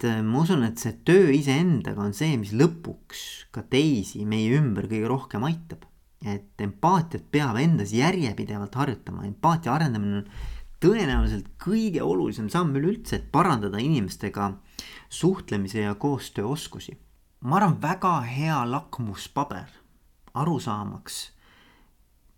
et 0.02 0.08
äh, 0.10 0.22
ma 0.26 0.42
usun, 0.42 0.64
et 0.66 0.82
see 0.82 0.96
töö 1.06 1.30
iseendaga 1.36 2.02
on 2.02 2.16
see, 2.18 2.34
mis 2.42 2.56
lõpuks 2.58 3.52
ka 3.54 3.62
teisi 3.70 4.24
meie 4.26 4.56
ümber 4.58 4.88
kõige 4.90 5.10
rohkem 5.10 5.46
aitab. 5.46 5.86
et 6.22 6.62
empaatiat 6.62 7.24
peab 7.34 7.58
endas 7.58 7.90
järjepidevalt 7.98 8.76
harjutama, 8.78 9.24
empaatia 9.26 9.72
arendamine 9.74 10.20
on 10.20 10.28
tõenäoliselt 10.82 11.48
kõige 11.58 12.04
olulisem 12.06 12.46
samm 12.50 12.76
üleüldse, 12.78 13.16
et 13.16 13.32
parandada 13.34 13.82
inimestega 13.82 14.52
suhtlemise 15.10 15.82
ja 15.82 15.96
koostööoskusi. 15.96 16.98
ma 17.42 17.58
arvan, 17.58 17.82
väga 17.82 18.22
hea 18.22 18.60
lakmuspaber 18.70 19.70
arusaamaks, 20.34 21.32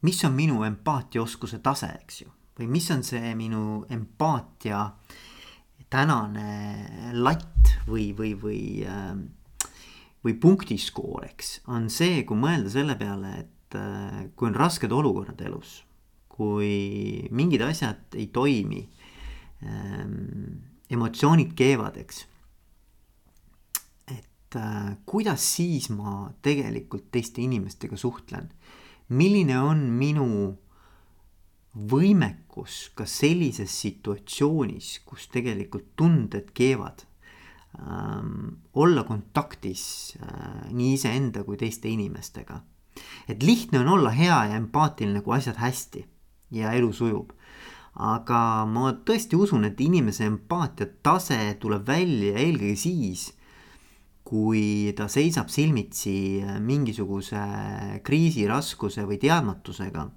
mis 0.02 0.24
on 0.24 0.34
minu 0.34 0.64
empaatiaoskuse 0.64 1.60
tase, 1.60 1.92
eks 2.04 2.22
ju, 2.22 2.32
või 2.60 2.68
mis 2.68 2.92
on 2.92 3.04
see 3.04 3.36
minu 3.36 3.86
empaatia 3.90 4.80
äh, 4.80 5.24
tänane 5.94 7.14
latt 7.14 7.74
või, 7.88 8.10
või, 8.18 8.34
või, 8.40 8.62
ähm, 8.90 9.26
või 10.26 10.36
punktiskoor, 10.42 11.28
eks, 11.30 11.60
on 11.70 11.90
see, 11.94 12.24
kui 12.28 12.40
mõelda 12.40 12.72
selle 12.74 12.98
peale, 13.00 13.34
et 13.44 13.78
äh, 13.78 14.20
kui 14.36 14.50
on 14.50 14.58
rasked 14.58 14.92
olukorrad 14.92 15.42
elus, 15.46 15.82
kui 16.34 17.28
mingid 17.32 17.62
asjad 17.66 18.18
ei 18.18 18.30
toimi, 18.34 18.84
ähm, 19.68 20.16
emotsioonid 20.94 21.54
keevad, 21.58 22.00
eks. 22.02 22.26
äh, 24.58 24.96
kuidas 25.10 25.46
siis 25.56 25.90
ma 25.90 26.28
tegelikult 26.46 27.12
teiste 27.14 27.42
inimestega 27.42 27.98
suhtlen, 27.98 28.50
milline 29.14 29.58
on 29.62 29.88
minu 29.98 30.28
võimekus 31.74 32.92
ka 32.94 33.06
sellises 33.10 33.74
situatsioonis, 33.82 35.00
kus 35.06 35.28
tegelikult 35.34 35.94
tunded 35.98 36.52
keevad 36.54 37.06
ähm,, 37.80 38.62
olla 38.74 39.04
kontaktis 39.08 40.16
äh, 40.22 40.70
nii 40.72 40.94
iseenda 41.00 41.44
kui 41.44 41.58
teiste 41.58 41.90
inimestega. 41.90 42.62
et 43.28 43.44
lihtne 43.44 43.80
on 43.80 43.88
olla 43.88 44.10
hea 44.14 44.44
ja 44.52 44.56
empaatiline, 44.56 45.22
kui 45.22 45.38
asjad 45.38 45.58
hästi 45.58 46.06
ja 46.52 46.72
elu 46.78 46.94
sujub. 46.94 47.32
aga 47.94 48.66
ma 48.66 48.92
tõesti 49.06 49.38
usun, 49.38 49.66
et 49.66 49.82
inimese 49.82 50.26
empaatia 50.26 50.88
tase 51.04 51.58
tuleb 51.60 51.88
välja 51.88 52.38
eelkõige 52.38 52.78
siis, 52.78 53.32
kui 54.24 54.94
ta 54.98 55.08
seisab 55.10 55.50
silmitsi 55.50 56.42
mingisuguse 56.62 57.42
kriisi, 58.06 58.48
raskuse 58.48 59.06
või 59.06 59.20
teadmatusega 59.22 60.08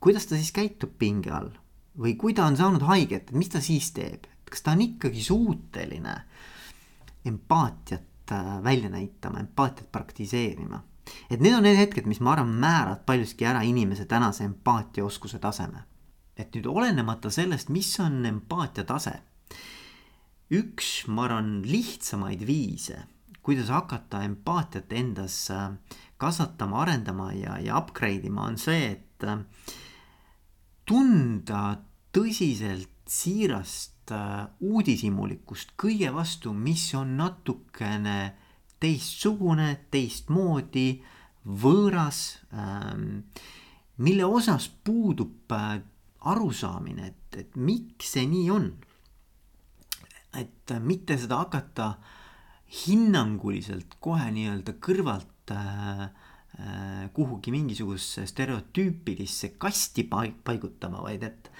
kuidas 0.00 0.26
ta 0.26 0.36
siis 0.36 0.52
käitub 0.54 0.92
pinge 0.98 1.32
all 1.34 1.50
või 1.98 2.14
kui 2.18 2.34
ta 2.34 2.46
on 2.46 2.56
saanud 2.56 2.84
haiget, 2.86 3.30
et 3.30 3.36
mis 3.36 3.50
ta 3.50 3.60
siis 3.64 3.90
teeb, 3.96 4.28
kas 4.48 4.62
ta 4.62 4.74
on 4.76 4.84
ikkagi 4.84 5.22
suuteline 5.24 6.14
empaatiat 7.28 8.32
äh, 8.32 8.52
välja 8.64 8.90
näitama, 8.92 9.42
empaatiat 9.42 9.90
praktiseerima. 9.92 10.82
et 11.30 11.40
need 11.40 11.54
on 11.56 11.62
need 11.64 11.76
hetked, 11.76 12.06
mis 12.06 12.20
ma 12.20 12.34
arvan, 12.34 12.52
määravad 12.60 13.04
paljuski 13.06 13.46
ära 13.48 13.62
inimese 13.64 14.04
tänase 14.04 14.44
empaatiaoskuse 14.44 15.38
taseme. 15.38 15.84
et 16.36 16.54
nüüd 16.54 16.66
olenemata 16.70 17.30
sellest, 17.30 17.68
mis 17.68 17.90
on 18.00 18.26
empaatia 18.26 18.84
tase, 18.84 19.16
üks, 20.54 21.08
ma 21.08 21.24
arvan, 21.26 21.62
lihtsamaid 21.66 22.46
viise, 22.46 23.02
kuidas 23.42 23.70
hakata 23.72 24.22
empaatiat 24.26 24.92
endas 24.92 25.50
äh, 25.54 25.70
kasvatama, 26.18 26.82
arendama 26.82 27.32
ja, 27.32 27.58
ja 27.62 27.78
upgrade 27.78 28.26
ima, 28.26 28.48
on 28.50 28.58
see, 28.58 28.92
et 28.96 29.24
äh, 29.24 29.38
tunda 30.88 31.62
tõsiselt 32.14 32.90
siirast 33.08 34.12
äh, 34.12 34.48
uudishimulikkust 34.60 35.76
kõige 35.80 36.10
vastu, 36.14 36.52
mis 36.52 36.88
on 36.98 37.16
natukene 37.20 38.18
teistsugune, 38.80 39.70
teistmoodi, 39.90 40.88
võõras, 41.48 42.20
ähm, 42.52 43.24
mille 44.04 44.26
osas 44.26 44.68
puudub 44.84 45.52
äh, 45.54 45.78
arusaamine, 46.28 47.12
et, 47.12 47.40
et 47.44 47.56
miks 47.56 48.14
see 48.14 48.26
nii 48.28 48.50
on. 48.52 48.70
et 50.38 50.70
mitte 50.84 51.16
seda 51.18 51.38
hakata 51.40 51.86
hinnanguliselt 52.68 53.96
kohe 54.04 54.28
nii-öelda 54.34 54.74
kõrvalt 54.84 55.52
äh, 55.54 56.02
äh, 56.04 57.08
kuhugi 57.16 57.52
mingisugusesse 57.54 58.26
stereotüüpilisse 58.28 59.54
kasti 59.60 60.04
paigutama, 60.08 61.02
vaid 61.06 61.24
et 61.28 61.50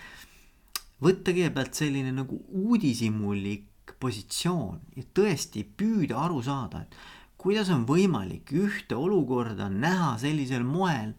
võtta 1.04 1.32
kõigepealt 1.32 1.78
selline 1.78 2.12
nagu 2.12 2.42
uudishimulik 2.48 3.94
positsioon 3.98 4.82
ja 4.98 5.06
tõesti 5.16 5.64
püüda 5.64 6.18
aru 6.26 6.42
saada, 6.44 6.84
et 6.84 6.96
kuidas 7.40 7.70
on 7.72 7.86
võimalik 7.88 8.52
ühte 8.52 8.98
olukorda 8.98 9.70
näha 9.72 10.16
sellisel 10.20 10.66
moel 10.66 11.14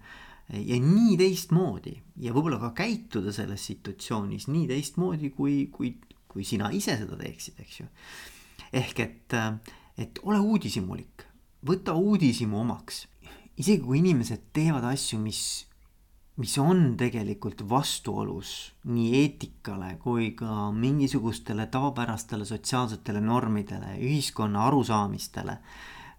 ja 0.50 0.77
nii 0.81 1.15
teistmoodi 1.19 1.96
ja 2.22 2.34
võib-olla 2.36 2.60
ka 2.62 2.72
käituda 2.77 3.34
selles 3.36 3.65
situatsioonis 3.69 4.50
nii 4.51 4.67
teistmoodi, 4.69 5.31
kui, 5.34 5.67
kui, 5.74 5.93
kui 6.29 6.46
sina 6.48 6.72
ise 6.75 6.98
seda 7.00 7.17
teeksid, 7.19 7.60
eks 7.63 7.81
ju. 7.81 7.89
ehk 8.81 9.03
et, 9.05 9.38
et 10.00 10.20
ole 10.24 10.39
uudishimulik 10.39 11.29
võta 11.65 11.96
uudishimu 11.96 12.60
omaks. 12.60 13.08
isegi 13.60 13.84
kui 13.84 14.00
inimesed 14.00 14.51
teevad 14.56 14.86
asju, 14.88 15.20
mis, 15.20 15.41
mis 16.39 16.53
on 16.62 16.96
tegelikult 17.00 17.65
vastuolus 17.68 18.72
nii 18.88 19.10
eetikale 19.20 19.98
kui 20.00 20.32
ka 20.39 20.70
mingisugustele 20.72 21.68
tavapärastele 21.68 22.46
sotsiaalsetele 22.48 23.20
normidele, 23.22 23.98
ühiskonna 24.00 24.63
arusaamistele, 24.70 25.58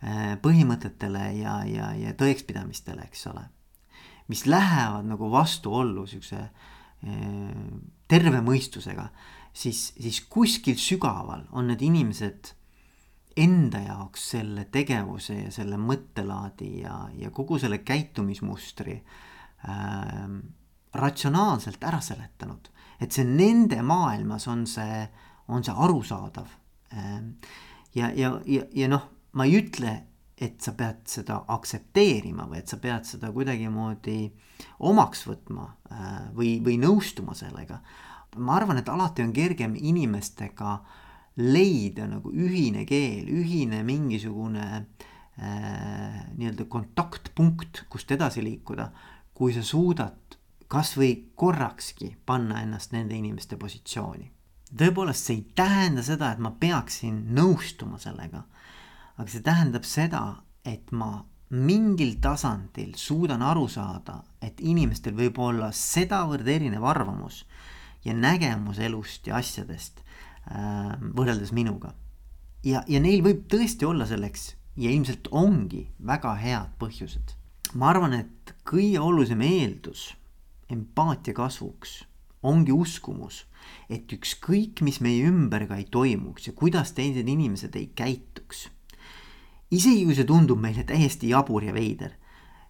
eh, 0.03 0.37
põhimõtetele 0.45 1.25
ja, 1.41 1.57
ja, 1.65 1.95
ja 1.97 2.13
tõekspidamistele, 2.13 3.09
eks 3.09 3.27
ole. 3.33 3.49
mis 4.31 4.45
lähevad 4.47 5.09
nagu 5.11 5.27
vastuollu 5.31 6.05
siukse 6.07 6.37
eh, 6.39 7.55
terve 8.07 8.41
mõistusega, 8.45 9.09
siis, 9.53 9.93
siis 9.97 10.21
kuskil 10.21 10.77
sügaval 10.79 11.49
on 11.51 11.67
need 11.67 11.83
inimesed 11.83 12.53
enda 13.37 13.79
jaoks 13.79 14.31
selle 14.35 14.65
tegevuse 14.73 15.37
ja 15.45 15.51
selle 15.55 15.79
mõttelaadi 15.81 16.71
ja, 16.83 16.97
ja 17.19 17.31
kogu 17.35 17.59
selle 17.63 17.79
käitumismustri 17.87 18.97
äh, 19.69 20.27
ratsionaalselt 20.95 21.85
ära 21.85 22.01
seletanud. 22.01 22.71
et 23.01 23.13
see 23.13 23.25
nende 23.25 23.81
maailmas 23.83 24.49
on 24.49 24.67
see, 24.67 25.07
on 25.49 25.65
see 25.65 25.75
arusaadav 25.77 26.49
äh,. 26.93 27.23
ja, 27.95 28.11
ja, 28.15 28.41
ja, 28.47 28.63
ja 28.75 28.89
noh, 28.89 29.09
ma 29.33 29.47
ei 29.47 29.61
ütle, 29.63 29.95
et 30.41 30.61
sa 30.61 30.73
pead 30.73 31.05
seda 31.07 31.45
aktsepteerima 31.49 32.49
või 32.49 32.63
et 32.63 32.69
sa 32.69 32.81
pead 32.81 33.05
seda 33.05 33.31
kuidagimoodi 33.33 34.25
omaks 34.81 35.27
võtma 35.29 35.69
äh, 35.93 36.17
või, 36.35 36.59
või 36.65 36.81
nõustuma 36.83 37.35
sellega. 37.35 37.79
ma 38.37 38.57
arvan, 38.57 38.83
et 38.83 38.89
alati 38.89 39.23
on 39.23 39.33
kergem 39.33 39.77
inimestega 39.79 40.73
äh, 40.73 41.00
leida 41.37 42.07
nagu 42.11 42.33
ühine 42.33 42.85
keel, 42.89 43.29
ühine 43.31 43.83
mingisugune 43.87 44.67
äh, 44.81 46.27
nii-öelda 46.37 46.67
kontaktpunkt, 46.69 47.85
kust 47.89 48.11
edasi 48.11 48.45
liikuda, 48.45 48.91
kui 49.35 49.55
sa 49.55 49.63
suudad 49.65 50.37
kasvõi 50.71 51.33
korrakski 51.39 52.13
panna 52.27 52.61
ennast 52.63 52.93
nende 52.95 53.17
inimeste 53.17 53.57
positsiooni. 53.59 54.31
tõepoolest, 54.71 55.27
see 55.27 55.41
ei 55.41 55.47
tähenda 55.59 56.03
seda, 56.07 56.31
et 56.31 56.39
ma 56.39 56.53
peaksin 56.55 57.25
nõustuma 57.35 57.99
sellega, 57.99 58.45
aga 59.17 59.27
see 59.31 59.43
tähendab 59.43 59.85
seda, 59.85 60.23
et 60.65 60.93
ma 60.93 61.25
mingil 61.51 62.21
tasandil 62.23 62.93
suudan 62.95 63.43
aru 63.43 63.67
saada, 63.69 64.21
et 64.39 64.61
inimestel 64.63 65.17
võib 65.19 65.41
olla 65.43 65.73
sedavõrd 65.75 66.47
erinev 66.47 66.85
arvamus 66.87 67.43
ja 68.05 68.15
nägemus 68.15 68.79
elust 68.79 69.27
ja 69.27 69.41
asjadest 69.43 70.05
võrreldes 70.51 71.53
minuga. 71.53 71.95
ja, 72.65 72.83
ja 72.89 73.01
neil 73.01 73.23
võib 73.23 73.47
tõesti 73.49 73.87
olla 73.87 74.07
selleks 74.07 74.55
ja 74.77 74.91
ilmselt 74.91 75.29
ongi 75.31 75.89
väga 75.99 76.35
head 76.35 76.75
põhjused. 76.79 77.37
ma 77.75 77.91
arvan, 77.91 78.15
et 78.15 78.55
kõige 78.65 79.01
olulisem 79.01 79.41
eeldus 79.41 80.15
empaatia 80.71 81.35
kasvuks 81.35 82.05
ongi 82.43 82.73
uskumus, 82.73 83.45
et 83.91 84.09
ükskõik, 84.13 84.81
mis 84.81 85.01
meie 85.05 85.27
ümber 85.29 85.67
ka 85.69 85.77
ei 85.77 85.85
toimuks 85.85 86.47
ja 86.49 86.53
kuidas 86.57 86.93
teised 86.97 87.29
inimesed 87.29 87.77
ei 87.77 87.91
käituks. 87.95 88.69
isegi 89.71 90.05
kui 90.05 90.15
see 90.15 90.27
tundub 90.27 90.59
meile 90.59 90.85
täiesti 90.85 91.31
jabur 91.31 91.65
ja 91.65 91.75
veider, 91.75 92.17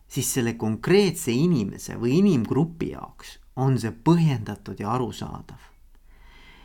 siis 0.09 0.33
selle 0.35 0.55
konkreetse 0.55 1.33
inimese 1.33 1.97
või 1.97 2.19
inimgrupi 2.19 2.93
jaoks 2.93 3.39
on 3.57 3.79
see 3.79 3.93
põhjendatud 3.93 4.81
ja 4.81 4.93
arusaadav 4.93 5.71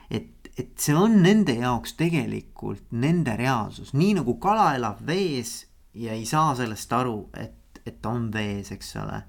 et 0.10 0.28
see 0.56 0.96
on 0.96 1.20
nende 1.24 1.54
jaoks 1.60 1.94
tegelikult 2.00 2.92
nende 2.92 3.36
reaalsus, 3.36 3.94
nii 3.94 4.14
nagu 4.20 4.38
kala 4.40 4.70
elab 4.78 5.02
vees 5.08 5.66
ja 5.94 6.14
ei 6.16 6.26
saa 6.26 6.56
sellest 6.56 6.94
aru, 6.94 7.30
et, 7.40 7.82
et 7.86 8.02
ta 8.02 8.14
on 8.16 8.30
vees, 8.34 8.72
eks 8.72 8.96
ole. 9.04 9.22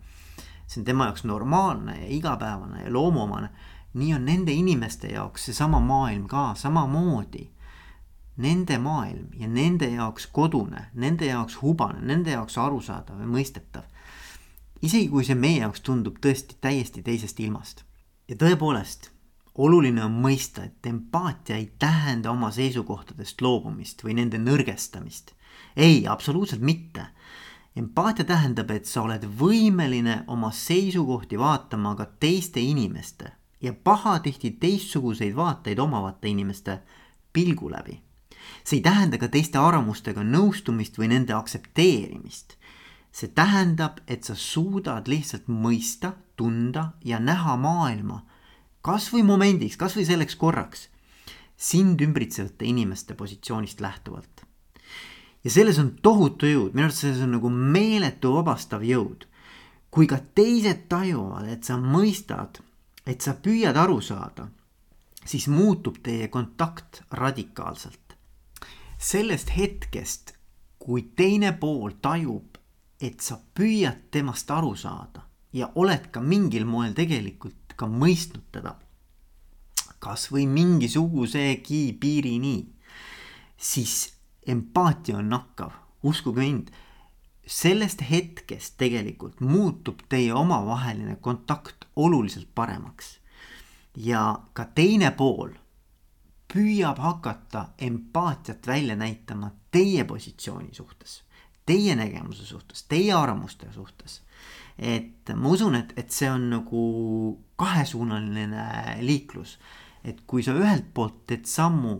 see 0.66 0.80
on 0.80 0.84
tema 0.86 1.06
jaoks 1.06 1.24
normaalne 1.24 1.96
ja 2.00 2.06
igapäevane 2.08 2.84
ja 2.84 2.92
loomuomane. 2.92 3.50
nii 3.94 4.14
on 4.14 4.24
nende 4.24 4.52
inimeste 4.52 5.08
jaoks 5.08 5.44
seesama 5.44 5.80
maailm 5.80 6.26
ka 6.26 6.54
samamoodi. 6.54 7.50
Nende 8.36 8.78
maailm 8.78 9.28
ja 9.40 9.48
nende 9.48 9.88
jaoks 9.88 10.26
kodune, 10.26 10.90
nende 10.94 11.26
jaoks 11.26 11.62
hubane, 11.62 12.00
nende 12.00 12.30
jaoks 12.30 12.58
arusaadav 12.58 13.20
ja 13.20 13.26
mõistetav. 13.26 13.82
isegi 14.82 15.08
kui 15.08 15.24
see 15.24 15.34
meie 15.34 15.60
jaoks 15.60 15.80
tundub 15.80 16.18
tõesti 16.22 16.54
täiesti 16.60 17.02
teisest 17.02 17.40
ilmast. 17.40 17.84
ja 18.28 18.36
tõepoolest 18.36 19.15
oluline 19.58 20.04
on 20.04 20.18
mõista, 20.20 20.64
et 20.64 20.86
empaatia 20.86 21.56
ei 21.56 21.70
tähenda 21.78 22.30
oma 22.30 22.50
seisukohtadest 22.52 23.40
loobumist 23.40 24.04
või 24.04 24.16
nende 24.20 24.38
nõrgestamist. 24.38 25.32
ei, 25.76 26.06
absoluutselt 26.06 26.60
mitte. 26.60 27.06
empaatia 27.76 28.24
tähendab, 28.24 28.70
et 28.70 28.86
sa 28.86 29.02
oled 29.02 29.24
võimeline 29.24 30.24
oma 30.26 30.50
seisukohti 30.50 31.38
vaatama 31.38 31.94
ka 31.94 32.06
teiste 32.20 32.60
inimeste 32.60 33.32
ja 33.62 33.72
pahatihti 33.72 34.50
teistsuguseid 34.50 35.36
vaateid 35.36 35.78
omavate 35.78 36.28
inimeste 36.28 36.78
pilgu 37.32 37.70
läbi. 37.70 38.02
see 38.64 38.76
ei 38.76 38.82
tähenda 38.82 39.18
ka 39.18 39.28
teiste 39.28 39.58
arvamustega 39.58 40.20
nõustumist 40.20 40.98
või 40.98 41.08
nende 41.08 41.32
aktsepteerimist. 41.32 42.56
see 43.12 43.28
tähendab, 43.28 44.00
et 44.06 44.24
sa 44.24 44.34
suudad 44.34 45.08
lihtsalt 45.08 45.48
mõista, 45.48 46.12
tunda 46.36 46.92
ja 47.04 47.18
näha 47.18 47.56
maailma 47.56 48.22
kasvõi 48.86 49.24
momendiks, 49.26 49.78
kasvõi 49.80 50.04
selleks 50.06 50.36
korraks 50.38 50.86
sind 51.56 52.00
ümbritsevate 52.04 52.66
inimeste 52.68 53.14
positsioonist 53.14 53.80
lähtuvalt. 53.80 54.44
ja 55.44 55.50
selles 55.50 55.78
on 55.78 55.96
tohutu 56.02 56.46
jõud, 56.46 56.74
minu 56.74 56.86
arust 56.86 57.04
selles 57.04 57.22
on 57.22 57.32
nagu 57.36 57.50
meeletu 57.50 58.34
vabastav 58.34 58.84
jõud. 58.84 59.26
kui 59.90 60.06
ka 60.06 60.18
teised 60.34 60.88
tajuvad, 60.88 61.48
et 61.48 61.64
sa 61.64 61.76
mõistad, 61.76 62.60
et 63.06 63.20
sa 63.20 63.32
püüad 63.34 63.76
aru 63.76 64.00
saada, 64.00 64.48
siis 65.24 65.48
muutub 65.48 65.98
teie 66.02 66.28
kontakt 66.28 67.02
radikaalselt. 67.10 68.16
sellest 68.98 69.50
hetkest, 69.56 70.34
kui 70.78 71.02
teine 71.02 71.52
pool 71.52 71.90
tajub, 72.02 72.58
et 73.00 73.20
sa 73.20 73.38
püüad 73.54 74.10
temast 74.10 74.50
aru 74.50 74.76
saada 74.76 75.26
ja 75.52 75.70
oled 75.74 76.10
ka 76.10 76.20
mingil 76.20 76.64
moel 76.64 76.92
tegelikult 76.92 77.65
ka 77.76 77.86
mõistnud 77.86 78.44
teda. 78.52 78.76
kas 79.98 80.28
või 80.30 80.44
mingisugusegi 80.46 81.96
piirini, 82.00 82.58
siis 83.56 84.12
empaatia 84.46 85.16
on 85.18 85.30
nakkav, 85.32 85.72
uskuge 86.02 86.40
mind. 86.40 86.68
sellest 87.46 88.02
hetkest 88.10 88.74
tegelikult 88.76 89.40
muutub 89.40 90.00
teie 90.08 90.32
omavaheline 90.34 91.16
kontakt 91.16 91.84
oluliselt 91.96 92.48
paremaks. 92.54 93.18
ja 93.96 94.38
ka 94.52 94.64
teine 94.64 95.10
pool 95.10 95.50
püüab 96.52 96.98
hakata 96.98 97.68
empaatiat 97.78 98.66
välja 98.66 98.96
näitama 98.96 99.50
teie 99.70 100.04
positsiooni 100.04 100.74
suhtes, 100.74 101.22
teie 101.66 101.96
nägemuse 101.96 102.46
suhtes, 102.46 102.82
teie 102.82 103.12
arvamuste 103.12 103.72
suhtes 103.72 104.22
et 104.78 105.32
ma 105.34 105.48
usun, 105.48 105.74
et, 105.78 105.92
et 105.96 106.12
see 106.12 106.28
on 106.30 106.50
nagu 106.52 106.82
kahesuunaline 107.56 108.98
liiklus. 109.00 109.58
et 110.04 110.20
kui 110.26 110.42
sa 110.42 110.54
ühelt 110.54 110.92
poolt 110.94 111.24
teed 111.26 111.48
sammu 111.50 111.96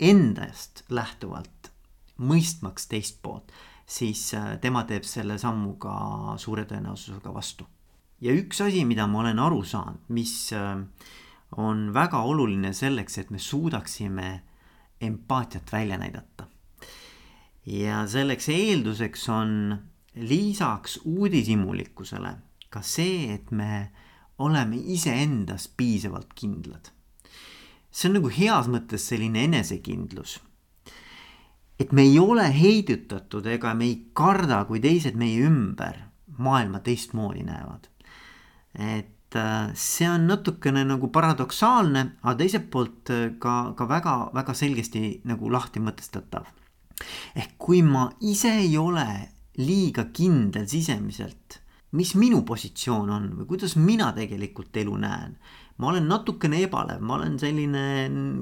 endast 0.00 0.82
lähtuvalt, 0.90 1.70
mõistmaks 2.18 2.88
teist 2.90 3.20
poolt, 3.22 3.52
siis 3.86 4.32
äh, 4.34 4.56
tema 4.60 4.82
teeb 4.88 5.04
selle 5.06 5.36
sammu 5.38 5.76
ka 5.82 5.94
suure 6.40 6.64
tõenäosusega 6.64 7.34
vastu. 7.34 7.66
ja 8.20 8.32
üks 8.36 8.60
asi, 8.60 8.84
mida 8.84 9.06
ma 9.06 9.20
olen 9.20 9.38
aru 9.38 9.62
saanud, 9.64 10.00
mis 10.08 10.52
äh, 10.52 10.82
on 11.56 11.90
väga 11.94 12.22
oluline 12.22 12.72
selleks, 12.72 13.18
et 13.18 13.30
me 13.30 13.38
suudaksime 13.38 14.42
empaatiat 15.00 15.72
välja 15.72 15.98
näidata. 15.98 16.46
ja 17.66 18.06
selleks 18.06 18.48
eelduseks 18.48 19.28
on 19.28 19.78
lisaks 20.14 21.00
uudishimulikkusele 21.04 22.34
ka 22.70 22.82
see, 22.82 23.34
et 23.34 23.50
me 23.50 23.90
oleme 24.40 24.76
iseendas 24.76 25.68
piisavalt 25.76 26.32
kindlad. 26.34 26.90
see 27.90 28.08
on 28.08 28.14
nagu 28.20 28.30
heas 28.30 28.68
mõttes 28.70 29.08
selline 29.10 29.44
enesekindlus. 29.44 30.40
et 31.78 31.92
me 31.92 32.02
ei 32.02 32.18
ole 32.18 32.46
heidutatud 32.54 33.46
ega 33.46 33.74
me 33.74 33.84
ei 33.84 33.96
karda, 34.12 34.64
kui 34.64 34.80
teised 34.80 35.16
meie 35.16 35.46
ümber 35.46 36.10
maailma 36.40 36.80
teistmoodi 36.80 37.42
näevad. 37.44 37.88
et 38.74 39.36
äh, 39.36 39.70
see 39.74 40.08
on 40.10 40.26
natukene 40.26 40.84
nagu 40.84 41.08
paradoksaalne, 41.08 42.06
aga 42.22 42.34
teiselt 42.38 42.70
poolt 42.70 43.10
äh, 43.10 43.26
ka, 43.38 43.74
ka 43.76 43.88
väga-väga 43.88 44.54
selgesti 44.54 45.20
nagu 45.24 45.52
lahti 45.52 45.80
mõtestatav. 45.80 46.46
ehk 47.36 47.58
kui 47.58 47.82
ma 47.82 48.08
ise 48.20 48.52
ei 48.64 48.76
ole 48.78 49.06
liiga 49.58 50.06
kindel 50.12 50.66
sisemiselt, 50.68 51.59
mis 51.96 52.12
minu 52.14 52.42
positsioon 52.46 53.10
on 53.10 53.26
või 53.38 53.48
kuidas 53.50 53.74
mina 53.78 54.10
tegelikult 54.14 54.76
elu 54.76 54.94
näen. 55.00 55.36
ma 55.80 55.88
olen 55.88 56.06
natukene 56.08 56.60
ebalev, 56.66 57.00
ma 57.00 57.16
olen 57.16 57.38
selline 57.40 57.84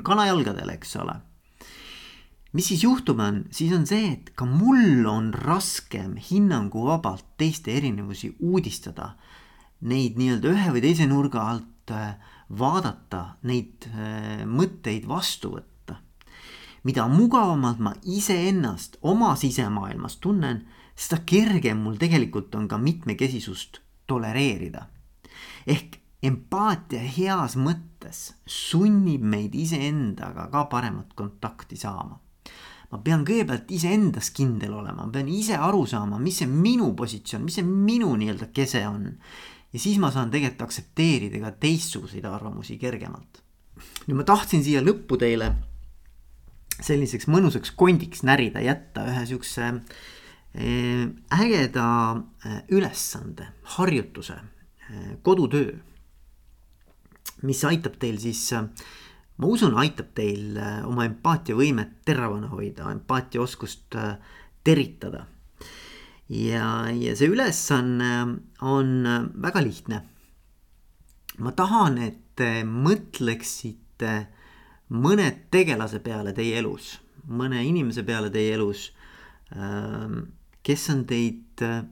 kanajalgadel, 0.05 0.69
eks 0.75 0.97
ole. 0.97 1.15
mis 2.53 2.69
siis 2.69 2.83
juhtuma 2.85 3.29
on, 3.33 3.45
siis 3.51 3.73
on 3.73 3.87
see, 3.87 4.13
et 4.13 4.33
ka 4.37 4.45
mul 4.45 5.07
on 5.07 5.33
raskem 5.35 6.17
hinnanguvabalt 6.31 7.25
teiste 7.37 7.73
erinevusi 7.77 8.35
uudistada, 8.41 9.15
neid 9.81 10.19
nii-öelda 10.19 10.53
ühe 10.53 10.75
või 10.75 10.83
teise 10.83 11.07
nurga 11.07 11.45
alt 11.53 11.93
äh, 11.95 12.17
vaadata, 12.59 13.39
neid 13.43 13.89
äh, 13.93 14.45
mõtteid 14.45 15.09
vastu 15.09 15.57
võtta. 15.57 16.03
mida 16.85 17.09
mugavamalt 17.09 17.79
ma 17.79 17.93
iseennast 18.03 18.97
oma 19.03 19.35
sisemaailmas 19.37 20.17
tunnen 20.17 20.67
seda 20.99 21.23
kergem 21.27 21.79
mul 21.85 21.99
tegelikult 21.99 22.55
on 22.59 22.67
ka 22.69 22.79
mitmekesisust 22.79 23.81
tolereerida. 24.11 24.87
ehk 25.67 25.99
empaatia 26.23 27.03
heas 27.15 27.55
mõttes 27.61 28.33
sunnib 28.47 29.23
meid 29.23 29.55
iseendaga 29.55 30.49
ka 30.51 30.65
paremat 30.73 31.15
kontakti 31.15 31.77
saama. 31.77 32.19
ma 32.91 32.99
pean 33.05 33.25
kõigepealt 33.29 33.71
iseendas 33.71 34.31
kindel 34.35 34.73
olema, 34.81 35.05
ma 35.05 35.13
pean 35.13 35.29
ise 35.29 35.57
aru 35.57 35.85
saama, 35.87 36.19
mis 36.19 36.41
see 36.41 36.49
minu 36.49 36.95
positsioon, 36.97 37.45
mis 37.45 37.61
see 37.61 37.67
minu 37.67 38.15
nii-öelda 38.17 38.51
kese 38.53 38.87
on. 38.89 39.13
ja 39.73 39.79
siis 39.79 39.99
ma 40.03 40.11
saan 40.11 40.33
tegelikult 40.35 40.67
aktsepteerida 40.67 41.45
ka 41.45 41.55
teistsuguseid 41.63 42.25
arvamusi 42.25 42.79
kergemalt. 42.79 43.43
nüüd 44.09 44.19
ma 44.19 44.27
tahtsin 44.27 44.65
siia 44.67 44.83
lõppu 44.83 45.21
teile 45.21 45.55
selliseks 46.83 47.27
mõnusaks 47.31 47.75
kondiks 47.75 48.23
närida, 48.27 48.63
jätta 48.63 49.07
ühe 49.11 49.25
siukse 49.27 49.67
eh, 49.67 49.83
ägeda 50.55 51.89
eh, 52.45 52.63
ülesande, 52.75 53.49
harjutuse, 53.77 54.39
eh, 54.91 55.17
kodutöö, 55.23 55.77
mis 57.43 57.65
aitab 57.65 57.99
teil 58.01 58.19
siis, 58.19 58.43
ma 59.39 59.47
usun, 59.47 59.77
aitab 59.79 60.11
teil 60.15 60.57
oma 60.89 61.05
empaatiavõimet 61.07 62.01
teravana 62.05 62.49
hoida, 62.51 62.91
empaatiaoskust 62.91 63.95
teritada. 64.65 65.27
ja, 66.29 66.91
ja 66.91 67.15
see 67.17 67.29
ülesanne 67.29 68.41
on 68.61 68.89
väga 69.43 69.63
lihtne. 69.63 70.03
ma 71.39 71.53
tahan, 71.53 71.99
et 71.99 72.19
te 72.39 72.65
mõtleksite 72.65 74.27
mõne 74.95 75.29
tegelase 75.51 76.01
peale 76.05 76.33
teie 76.37 76.59
elus, 76.61 76.97
mõne 77.29 77.61
inimese 77.67 78.05
peale 78.07 78.31
teie 78.31 78.55
elus, 78.57 78.89
ähm, 79.53 80.38
kes 80.67 80.89
on 80.93 81.05
teid 81.09 81.63
äh, 81.65 81.83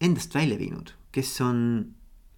endast 0.00 0.34
välja 0.34 0.58
viinud, 0.60 0.92
kes 1.14 1.32
on, 1.44 1.58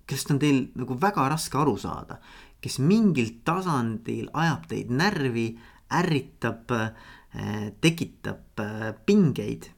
kellest 0.07 0.33
on 0.35 0.40
teil 0.42 0.66
nagu 0.79 0.99
väga 1.01 1.29
raske 1.33 1.59
aru 1.59 1.77
saada, 1.81 2.18
kes 2.62 2.79
mingil 2.83 3.38
tasandil 3.46 4.31
ajab 4.35 4.66
teid 4.70 4.90
närvi, 4.90 5.49
ärritab, 5.96 6.72
äh, 6.72 7.70
tekitab 7.81 8.62
äh, 8.62 8.92
pingeid, 9.07 9.70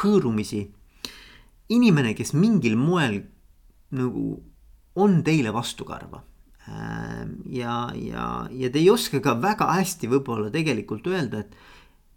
hõõrumisi. 0.00 0.68
inimene, 1.70 2.14
kes 2.18 2.32
mingil 2.34 2.74
moel 2.76 3.20
nagu 3.94 4.42
on 4.98 5.22
teile 5.22 5.52
vastukarva 5.54 6.24
ja, 7.46 7.90
ja, 7.94 8.24
ja 8.50 8.70
te 8.70 8.78
ei 8.78 8.90
oska 8.90 9.20
ka 9.22 9.36
väga 9.40 9.70
hästi 9.74 10.10
võib-olla 10.10 10.50
tegelikult 10.52 11.06
öelda, 11.10 11.44
et 11.44 11.54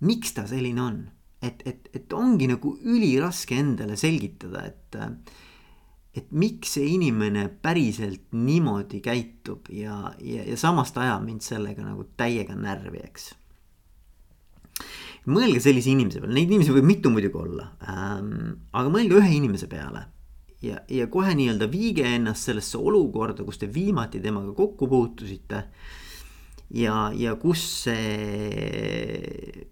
miks 0.03 0.33
ta 0.35 0.45
selline 0.49 0.81
on. 0.81 0.97
Et, 1.43 1.63
et, 1.67 1.89
et 1.93 2.15
ongi 2.15 2.47
nagu 2.51 2.75
üliraske 2.87 3.57
endale 3.59 3.97
selgitada, 3.99 4.63
et, 4.69 4.97
et 6.15 6.31
miks 6.31 6.77
see 6.77 6.93
inimene 6.95 7.49
päriselt 7.63 8.31
niimoodi 8.37 9.01
käitub 9.03 9.69
ja, 9.73 10.13
ja, 10.23 10.47
ja 10.47 10.57
samas 10.59 10.93
ta 10.95 11.03
ajab 11.05 11.27
mind 11.27 11.45
sellega 11.45 11.85
nagu 11.85 12.07
täiega 12.17 12.55
närvi, 12.57 13.03
eks 13.03 13.31
mõelge 15.29 15.61
sellise 15.63 15.91
inimese 15.93 16.19
peale, 16.19 16.35
neid 16.35 16.49
inimesi 16.51 16.73
võib 16.75 16.87
mitu 16.87 17.11
muidugi 17.13 17.39
olla 17.39 17.69
ähm,. 17.87 18.57
aga 18.75 18.91
mõelge 18.91 19.21
ühe 19.21 19.35
inimese 19.37 19.69
peale 19.71 20.07
ja, 20.63 20.79
ja 20.91 21.07
kohe 21.11 21.35
nii-öelda 21.37 21.69
viige 21.71 22.07
ennast 22.15 22.49
sellesse 22.49 22.79
olukorda, 22.79 23.45
kus 23.47 23.61
te 23.61 23.69
viimati 23.71 24.21
temaga 24.23 24.53
kokku 24.57 24.87
puutusite. 24.91 25.63
ja, 26.75 27.11
ja 27.15 27.35
kus 27.39 27.63
see 27.85 29.69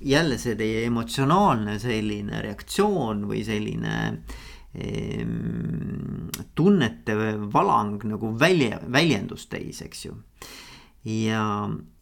jälle 0.00 0.38
see 0.38 0.56
teie 0.58 0.84
emotsionaalne 0.88 1.78
selline 1.82 2.42
reaktsioon 2.44 3.24
või 3.30 3.44
selline 3.46 3.94
ehm, 4.74 6.28
tunnete 6.54 7.16
valang 7.52 8.02
nagu 8.08 8.34
välja, 8.38 8.80
väljendus 8.92 9.46
teis, 9.52 9.82
eks 9.84 10.06
ju. 10.06 10.16
ja, 11.04 11.44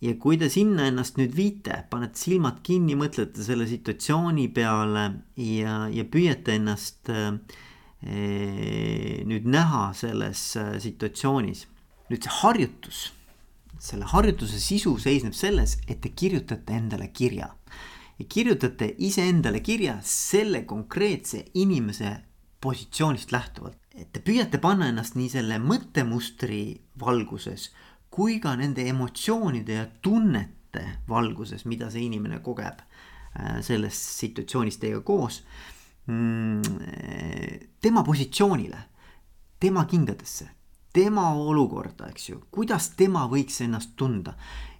ja 0.01 0.15
kui 0.23 0.39
te 0.39 0.49
sinna 0.53 0.87
ennast 0.89 1.19
nüüd 1.21 1.37
viite, 1.37 1.83
panete 1.91 2.19
silmad 2.19 2.63
kinni, 2.67 2.97
mõtlete 2.99 3.45
selle 3.45 3.67
situatsiooni 3.71 4.49
peale 4.55 5.05
ja, 5.37 5.85
ja 5.93 6.05
püüate 6.09 6.57
ennast 6.59 7.13
äh, 7.13 7.37
nüüd 8.03 9.47
näha 9.47 9.93
selles 9.95 10.57
äh, 10.59 10.79
situatsioonis. 10.83 11.67
nüüd 12.11 12.27
see 12.27 12.33
harjutus, 12.43 13.13
selle 13.81 14.05
harjutuse 14.11 14.59
sisu 14.61 14.97
seisneb 15.01 15.33
selles, 15.33 15.79
et 15.89 16.03
te 16.03 16.11
kirjutate 16.11 16.75
endale 16.77 17.09
kirja. 17.15 17.53
Ja 18.23 18.29
kirjutate 18.29 18.93
iseendale 19.03 19.61
kirja 19.61 19.99
selle 20.07 20.63
konkreetse 20.69 21.45
inimese 21.55 22.17
positsioonist 22.63 23.33
lähtuvalt. 23.35 23.79
et 23.95 24.09
te 24.13 24.21
püüate 24.25 24.57
panna 24.59 24.87
ennast 24.89 25.19
nii 25.19 25.29
selle 25.29 25.59
mõttemustri 25.61 26.81
valguses 27.01 27.73
kui 28.11 28.39
ka 28.41 28.55
nende 28.57 28.87
emotsioonide 28.89 29.75
ja 29.75 29.87
tunnete 30.01 30.85
valguses, 31.09 31.67
mida 31.67 31.91
see 31.91 32.07
inimene 32.07 32.39
kogeb 32.41 32.81
äh, 32.81 33.61
selles 33.61 33.99
situatsioonis 34.21 34.79
teiega 34.81 35.03
koos 35.05 35.43
Mm, 36.07 36.63
tema 37.81 38.03
positsioonile, 38.03 38.79
tema 39.61 39.85
kingadesse, 39.85 40.49
tema 40.93 41.29
olukorda, 41.31 42.09
eks 42.11 42.29
ju, 42.29 42.41
kuidas 42.51 42.89
tema 42.99 43.29
võiks 43.31 43.61
ennast 43.63 43.93
tunda 43.97 44.35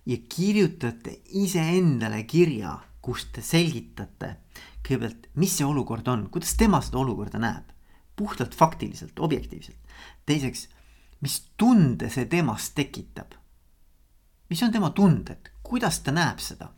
ja 0.07 0.17
kirjutate 0.29 1.21
iseendale 1.39 2.25
kirja, 2.27 2.75
kus 3.03 3.27
te 3.35 3.43
selgitate 3.43 4.37
kõigepealt, 4.83 5.29
mis 5.39 5.57
see 5.59 5.67
olukord 5.67 6.09
on, 6.11 6.27
kuidas 6.31 6.55
tema 6.59 6.81
seda 6.83 7.01
olukorda 7.03 7.41
näeb, 7.43 7.71
puhtalt 8.17 8.55
faktiliselt, 8.55 9.19
objektiivselt. 9.19 9.79
teiseks, 10.27 10.69
mis 11.21 11.39
tunde 11.57 12.11
see 12.11 12.27
temas 12.27 12.71
tekitab. 12.71 13.35
mis 14.51 14.63
on 14.63 14.73
tema 14.73 14.91
tunded, 14.91 15.51
kuidas 15.63 16.01
ta 16.01 16.13
näeb 16.13 16.39
seda. 16.39 16.73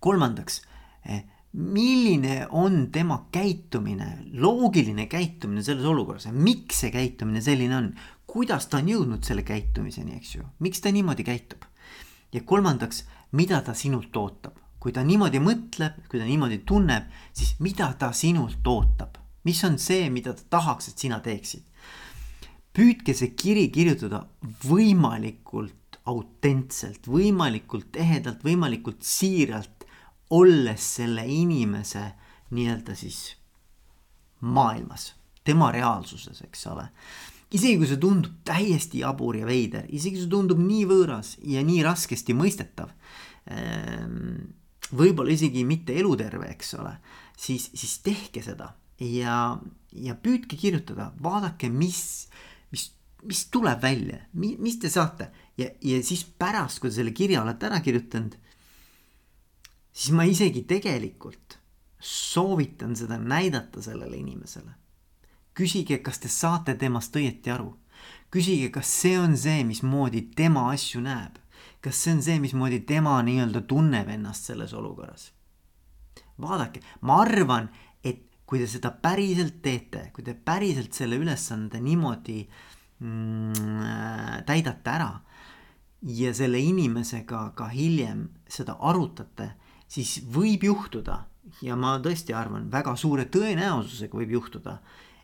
kolmandaks 0.00 0.62
eh, 1.04 1.24
milline 1.52 2.46
on 2.50 2.90
tema 2.92 3.26
käitumine, 3.32 4.18
loogiline 4.32 5.06
käitumine 5.06 5.62
selles 5.62 5.84
olukorras 5.84 6.24
ja 6.24 6.32
miks 6.32 6.80
see 6.80 6.90
käitumine 6.90 7.40
selline 7.40 7.76
on, 7.76 7.94
kuidas 8.26 8.68
ta 8.70 8.78
on 8.78 8.88
jõudnud 8.88 9.26
selle 9.26 9.42
käitumiseni, 9.42 10.14
eks 10.16 10.34
ju, 10.36 10.46
miks 10.58 10.80
ta 10.80 10.92
niimoodi 10.92 11.24
käitub. 11.26 11.64
ja 12.32 12.40
kolmandaks, 12.46 13.04
mida 13.32 13.60
ta 13.60 13.74
sinult 13.74 14.16
ootab, 14.16 14.54
kui 14.80 14.94
ta 14.96 15.04
niimoodi 15.04 15.40
mõtleb, 15.44 15.98
kui 16.08 16.20
ta 16.20 16.26
niimoodi 16.28 16.62
tunneb, 16.66 17.10
siis 17.36 17.56
mida 17.60 17.90
ta 18.00 18.12
sinult 18.16 18.66
ootab, 18.66 19.18
mis 19.44 19.60
on 19.68 19.76
see, 19.78 20.08
mida 20.12 20.32
ta 20.36 20.46
tahaks, 20.58 20.88
et 20.88 20.98
sina 20.98 21.20
teeksid. 21.20 21.66
püüdke 22.72 23.12
see 23.14 23.34
kiri 23.34 23.68
kirjutada 23.74 24.22
võimalikult 24.64 25.98
autentselt, 26.08 27.06
võimalikult 27.06 27.96
ehedalt, 27.98 28.44
võimalikult 28.46 29.02
siiralt 29.04 29.84
olles 30.30 30.84
selle 30.96 31.26
inimese 31.26 32.04
nii-öelda 32.54 32.94
siis 32.94 33.34
maailmas, 34.40 35.14
tema 35.44 35.70
reaalsuses, 35.74 36.42
eks 36.46 36.66
ole. 36.70 36.86
isegi 37.50 37.76
kui 37.80 37.88
see 37.90 37.98
tundub 37.98 38.38
täiesti 38.46 39.02
jabur 39.02 39.36
ja 39.36 39.46
veider, 39.46 39.84
isegi 39.90 40.22
see 40.22 40.30
tundub 40.30 40.60
nii 40.62 40.84
võõras 40.86 41.34
ja 41.42 41.64
nii 41.66 41.82
raskesti 41.82 42.36
mõistetav. 42.38 42.92
Ehm, 43.50 44.54
võib-olla 44.96 45.32
isegi 45.34 45.64
mitte 45.64 45.96
eluterve, 45.98 46.50
eks 46.54 46.74
ole, 46.80 46.94
siis, 47.38 47.70
siis 47.74 47.98
tehke 48.04 48.42
seda 48.42 48.72
ja, 49.00 49.58
ja 49.92 50.14
püüdke 50.14 50.58
kirjutada, 50.60 51.12
vaadake, 51.22 51.70
mis, 51.72 52.28
mis, 52.72 52.90
mis 53.24 53.46
tuleb 53.52 53.82
välja, 53.82 54.20
mis 54.34 54.78
te 54.82 54.90
saate 54.92 55.30
ja, 55.60 55.70
ja 55.80 56.02
siis 56.04 56.24
pärast, 56.24 56.80
kui 56.80 56.90
te 56.90 57.00
selle 57.00 57.14
kirja 57.16 57.44
olete 57.44 57.70
ära 57.70 57.80
kirjutanud 57.84 58.36
siis 59.92 60.14
ma 60.14 60.24
isegi 60.24 60.62
tegelikult 60.68 61.58
soovitan 62.00 62.96
seda 62.96 63.18
näidata 63.18 63.82
sellele 63.82 64.16
inimesele. 64.16 64.70
küsige, 65.54 65.98
kas 65.98 66.18
te 66.18 66.28
saate 66.28 66.74
temast 66.74 67.16
õieti 67.16 67.52
aru. 67.52 67.76
küsige, 68.30 68.70
kas 68.70 68.88
see 69.02 69.18
on 69.18 69.36
see, 69.36 69.64
mismoodi 69.64 70.22
tema 70.36 70.70
asju 70.72 71.00
näeb. 71.00 71.36
Kas 71.80 72.02
see 72.02 72.14
on 72.16 72.22
see, 72.24 72.40
mismoodi 72.42 72.82
tema 72.88 73.18
nii-öelda 73.24 73.62
tunneb 73.68 74.08
ennast 74.12 74.50
selles 74.50 74.74
olukorras. 74.76 75.30
vaadake, 76.40 76.80
ma 77.02 77.20
arvan, 77.20 77.68
et 78.04 78.22
kui 78.46 78.58
te 78.58 78.66
seda 78.66 78.90
päriselt 78.90 79.60
teete, 79.62 80.10
kui 80.14 80.24
te 80.24 80.34
päriselt 80.34 80.96
selle 80.96 81.18
ülesande 81.20 81.80
niimoodi 81.80 82.38
mm, 83.00 84.44
täidate 84.48 84.90
ära 84.90 85.10
ja 86.02 86.32
selle 86.34 86.60
inimesega 86.60 87.50
ka 87.56 87.68
hiljem 87.68 88.28
seda 88.48 88.78
arutate 88.80 89.52
siis 89.90 90.20
võib 90.32 90.64
juhtuda 90.64 91.24
ja 91.64 91.76
ma 91.76 91.96
tõesti 92.02 92.34
arvan, 92.36 92.68
väga 92.70 92.94
suure 92.98 93.26
tõenäosusega 93.32 94.18
võib 94.20 94.36
juhtuda, 94.38 94.78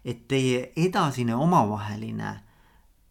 et 0.04 0.26
teie 0.28 0.72
edasine 0.76 1.36
omavaheline 1.36 2.32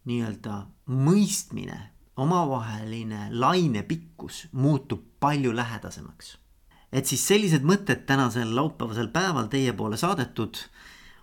nii-öelda 0.06 0.58
mõistmine, 0.92 1.78
omavaheline 2.16 3.28
lainepikkus 3.30 4.48
muutub 4.52 5.02
palju 5.20 5.56
lähedasemaks. 5.56 6.38
et 6.92 7.06
siis 7.06 7.26
sellised 7.28 7.64
mõtted 7.66 8.06
tänasel 8.08 8.54
laupäevasel 8.56 9.08
päeval 9.12 9.50
teie 9.52 9.72
poole 9.72 9.96
saadetud. 9.96 10.56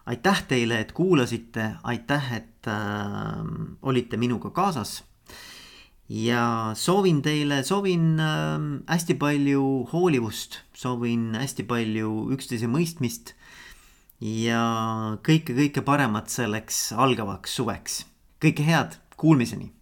aitäh 0.05 0.43
teile, 0.47 0.79
et 0.79 0.91
kuulasite, 0.91 1.75
aitäh, 1.83 2.33
et 2.33 2.67
äh, 2.67 2.77
olite 3.81 4.17
minuga 4.17 4.49
kaasas. 4.49 5.03
ja 6.09 6.71
soovin 6.73 7.21
teile, 7.21 7.63
soovin 7.63 8.19
äh, 8.19 8.59
hästi 8.87 9.13
palju 9.13 9.89
hoolivust, 9.93 10.61
soovin 10.73 11.33
hästi 11.35 11.63
palju 11.63 12.29
üksteise 12.31 12.67
mõistmist 12.67 13.33
ja 14.21 15.17
kõike, 15.25 15.55
kõike 15.57 15.81
paremat 15.81 16.29
selleks 16.29 16.91
algavaks 16.93 17.55
suveks. 17.55 18.05
kõike 18.39 18.61
head, 18.61 18.99
kuulmiseni 19.17 19.73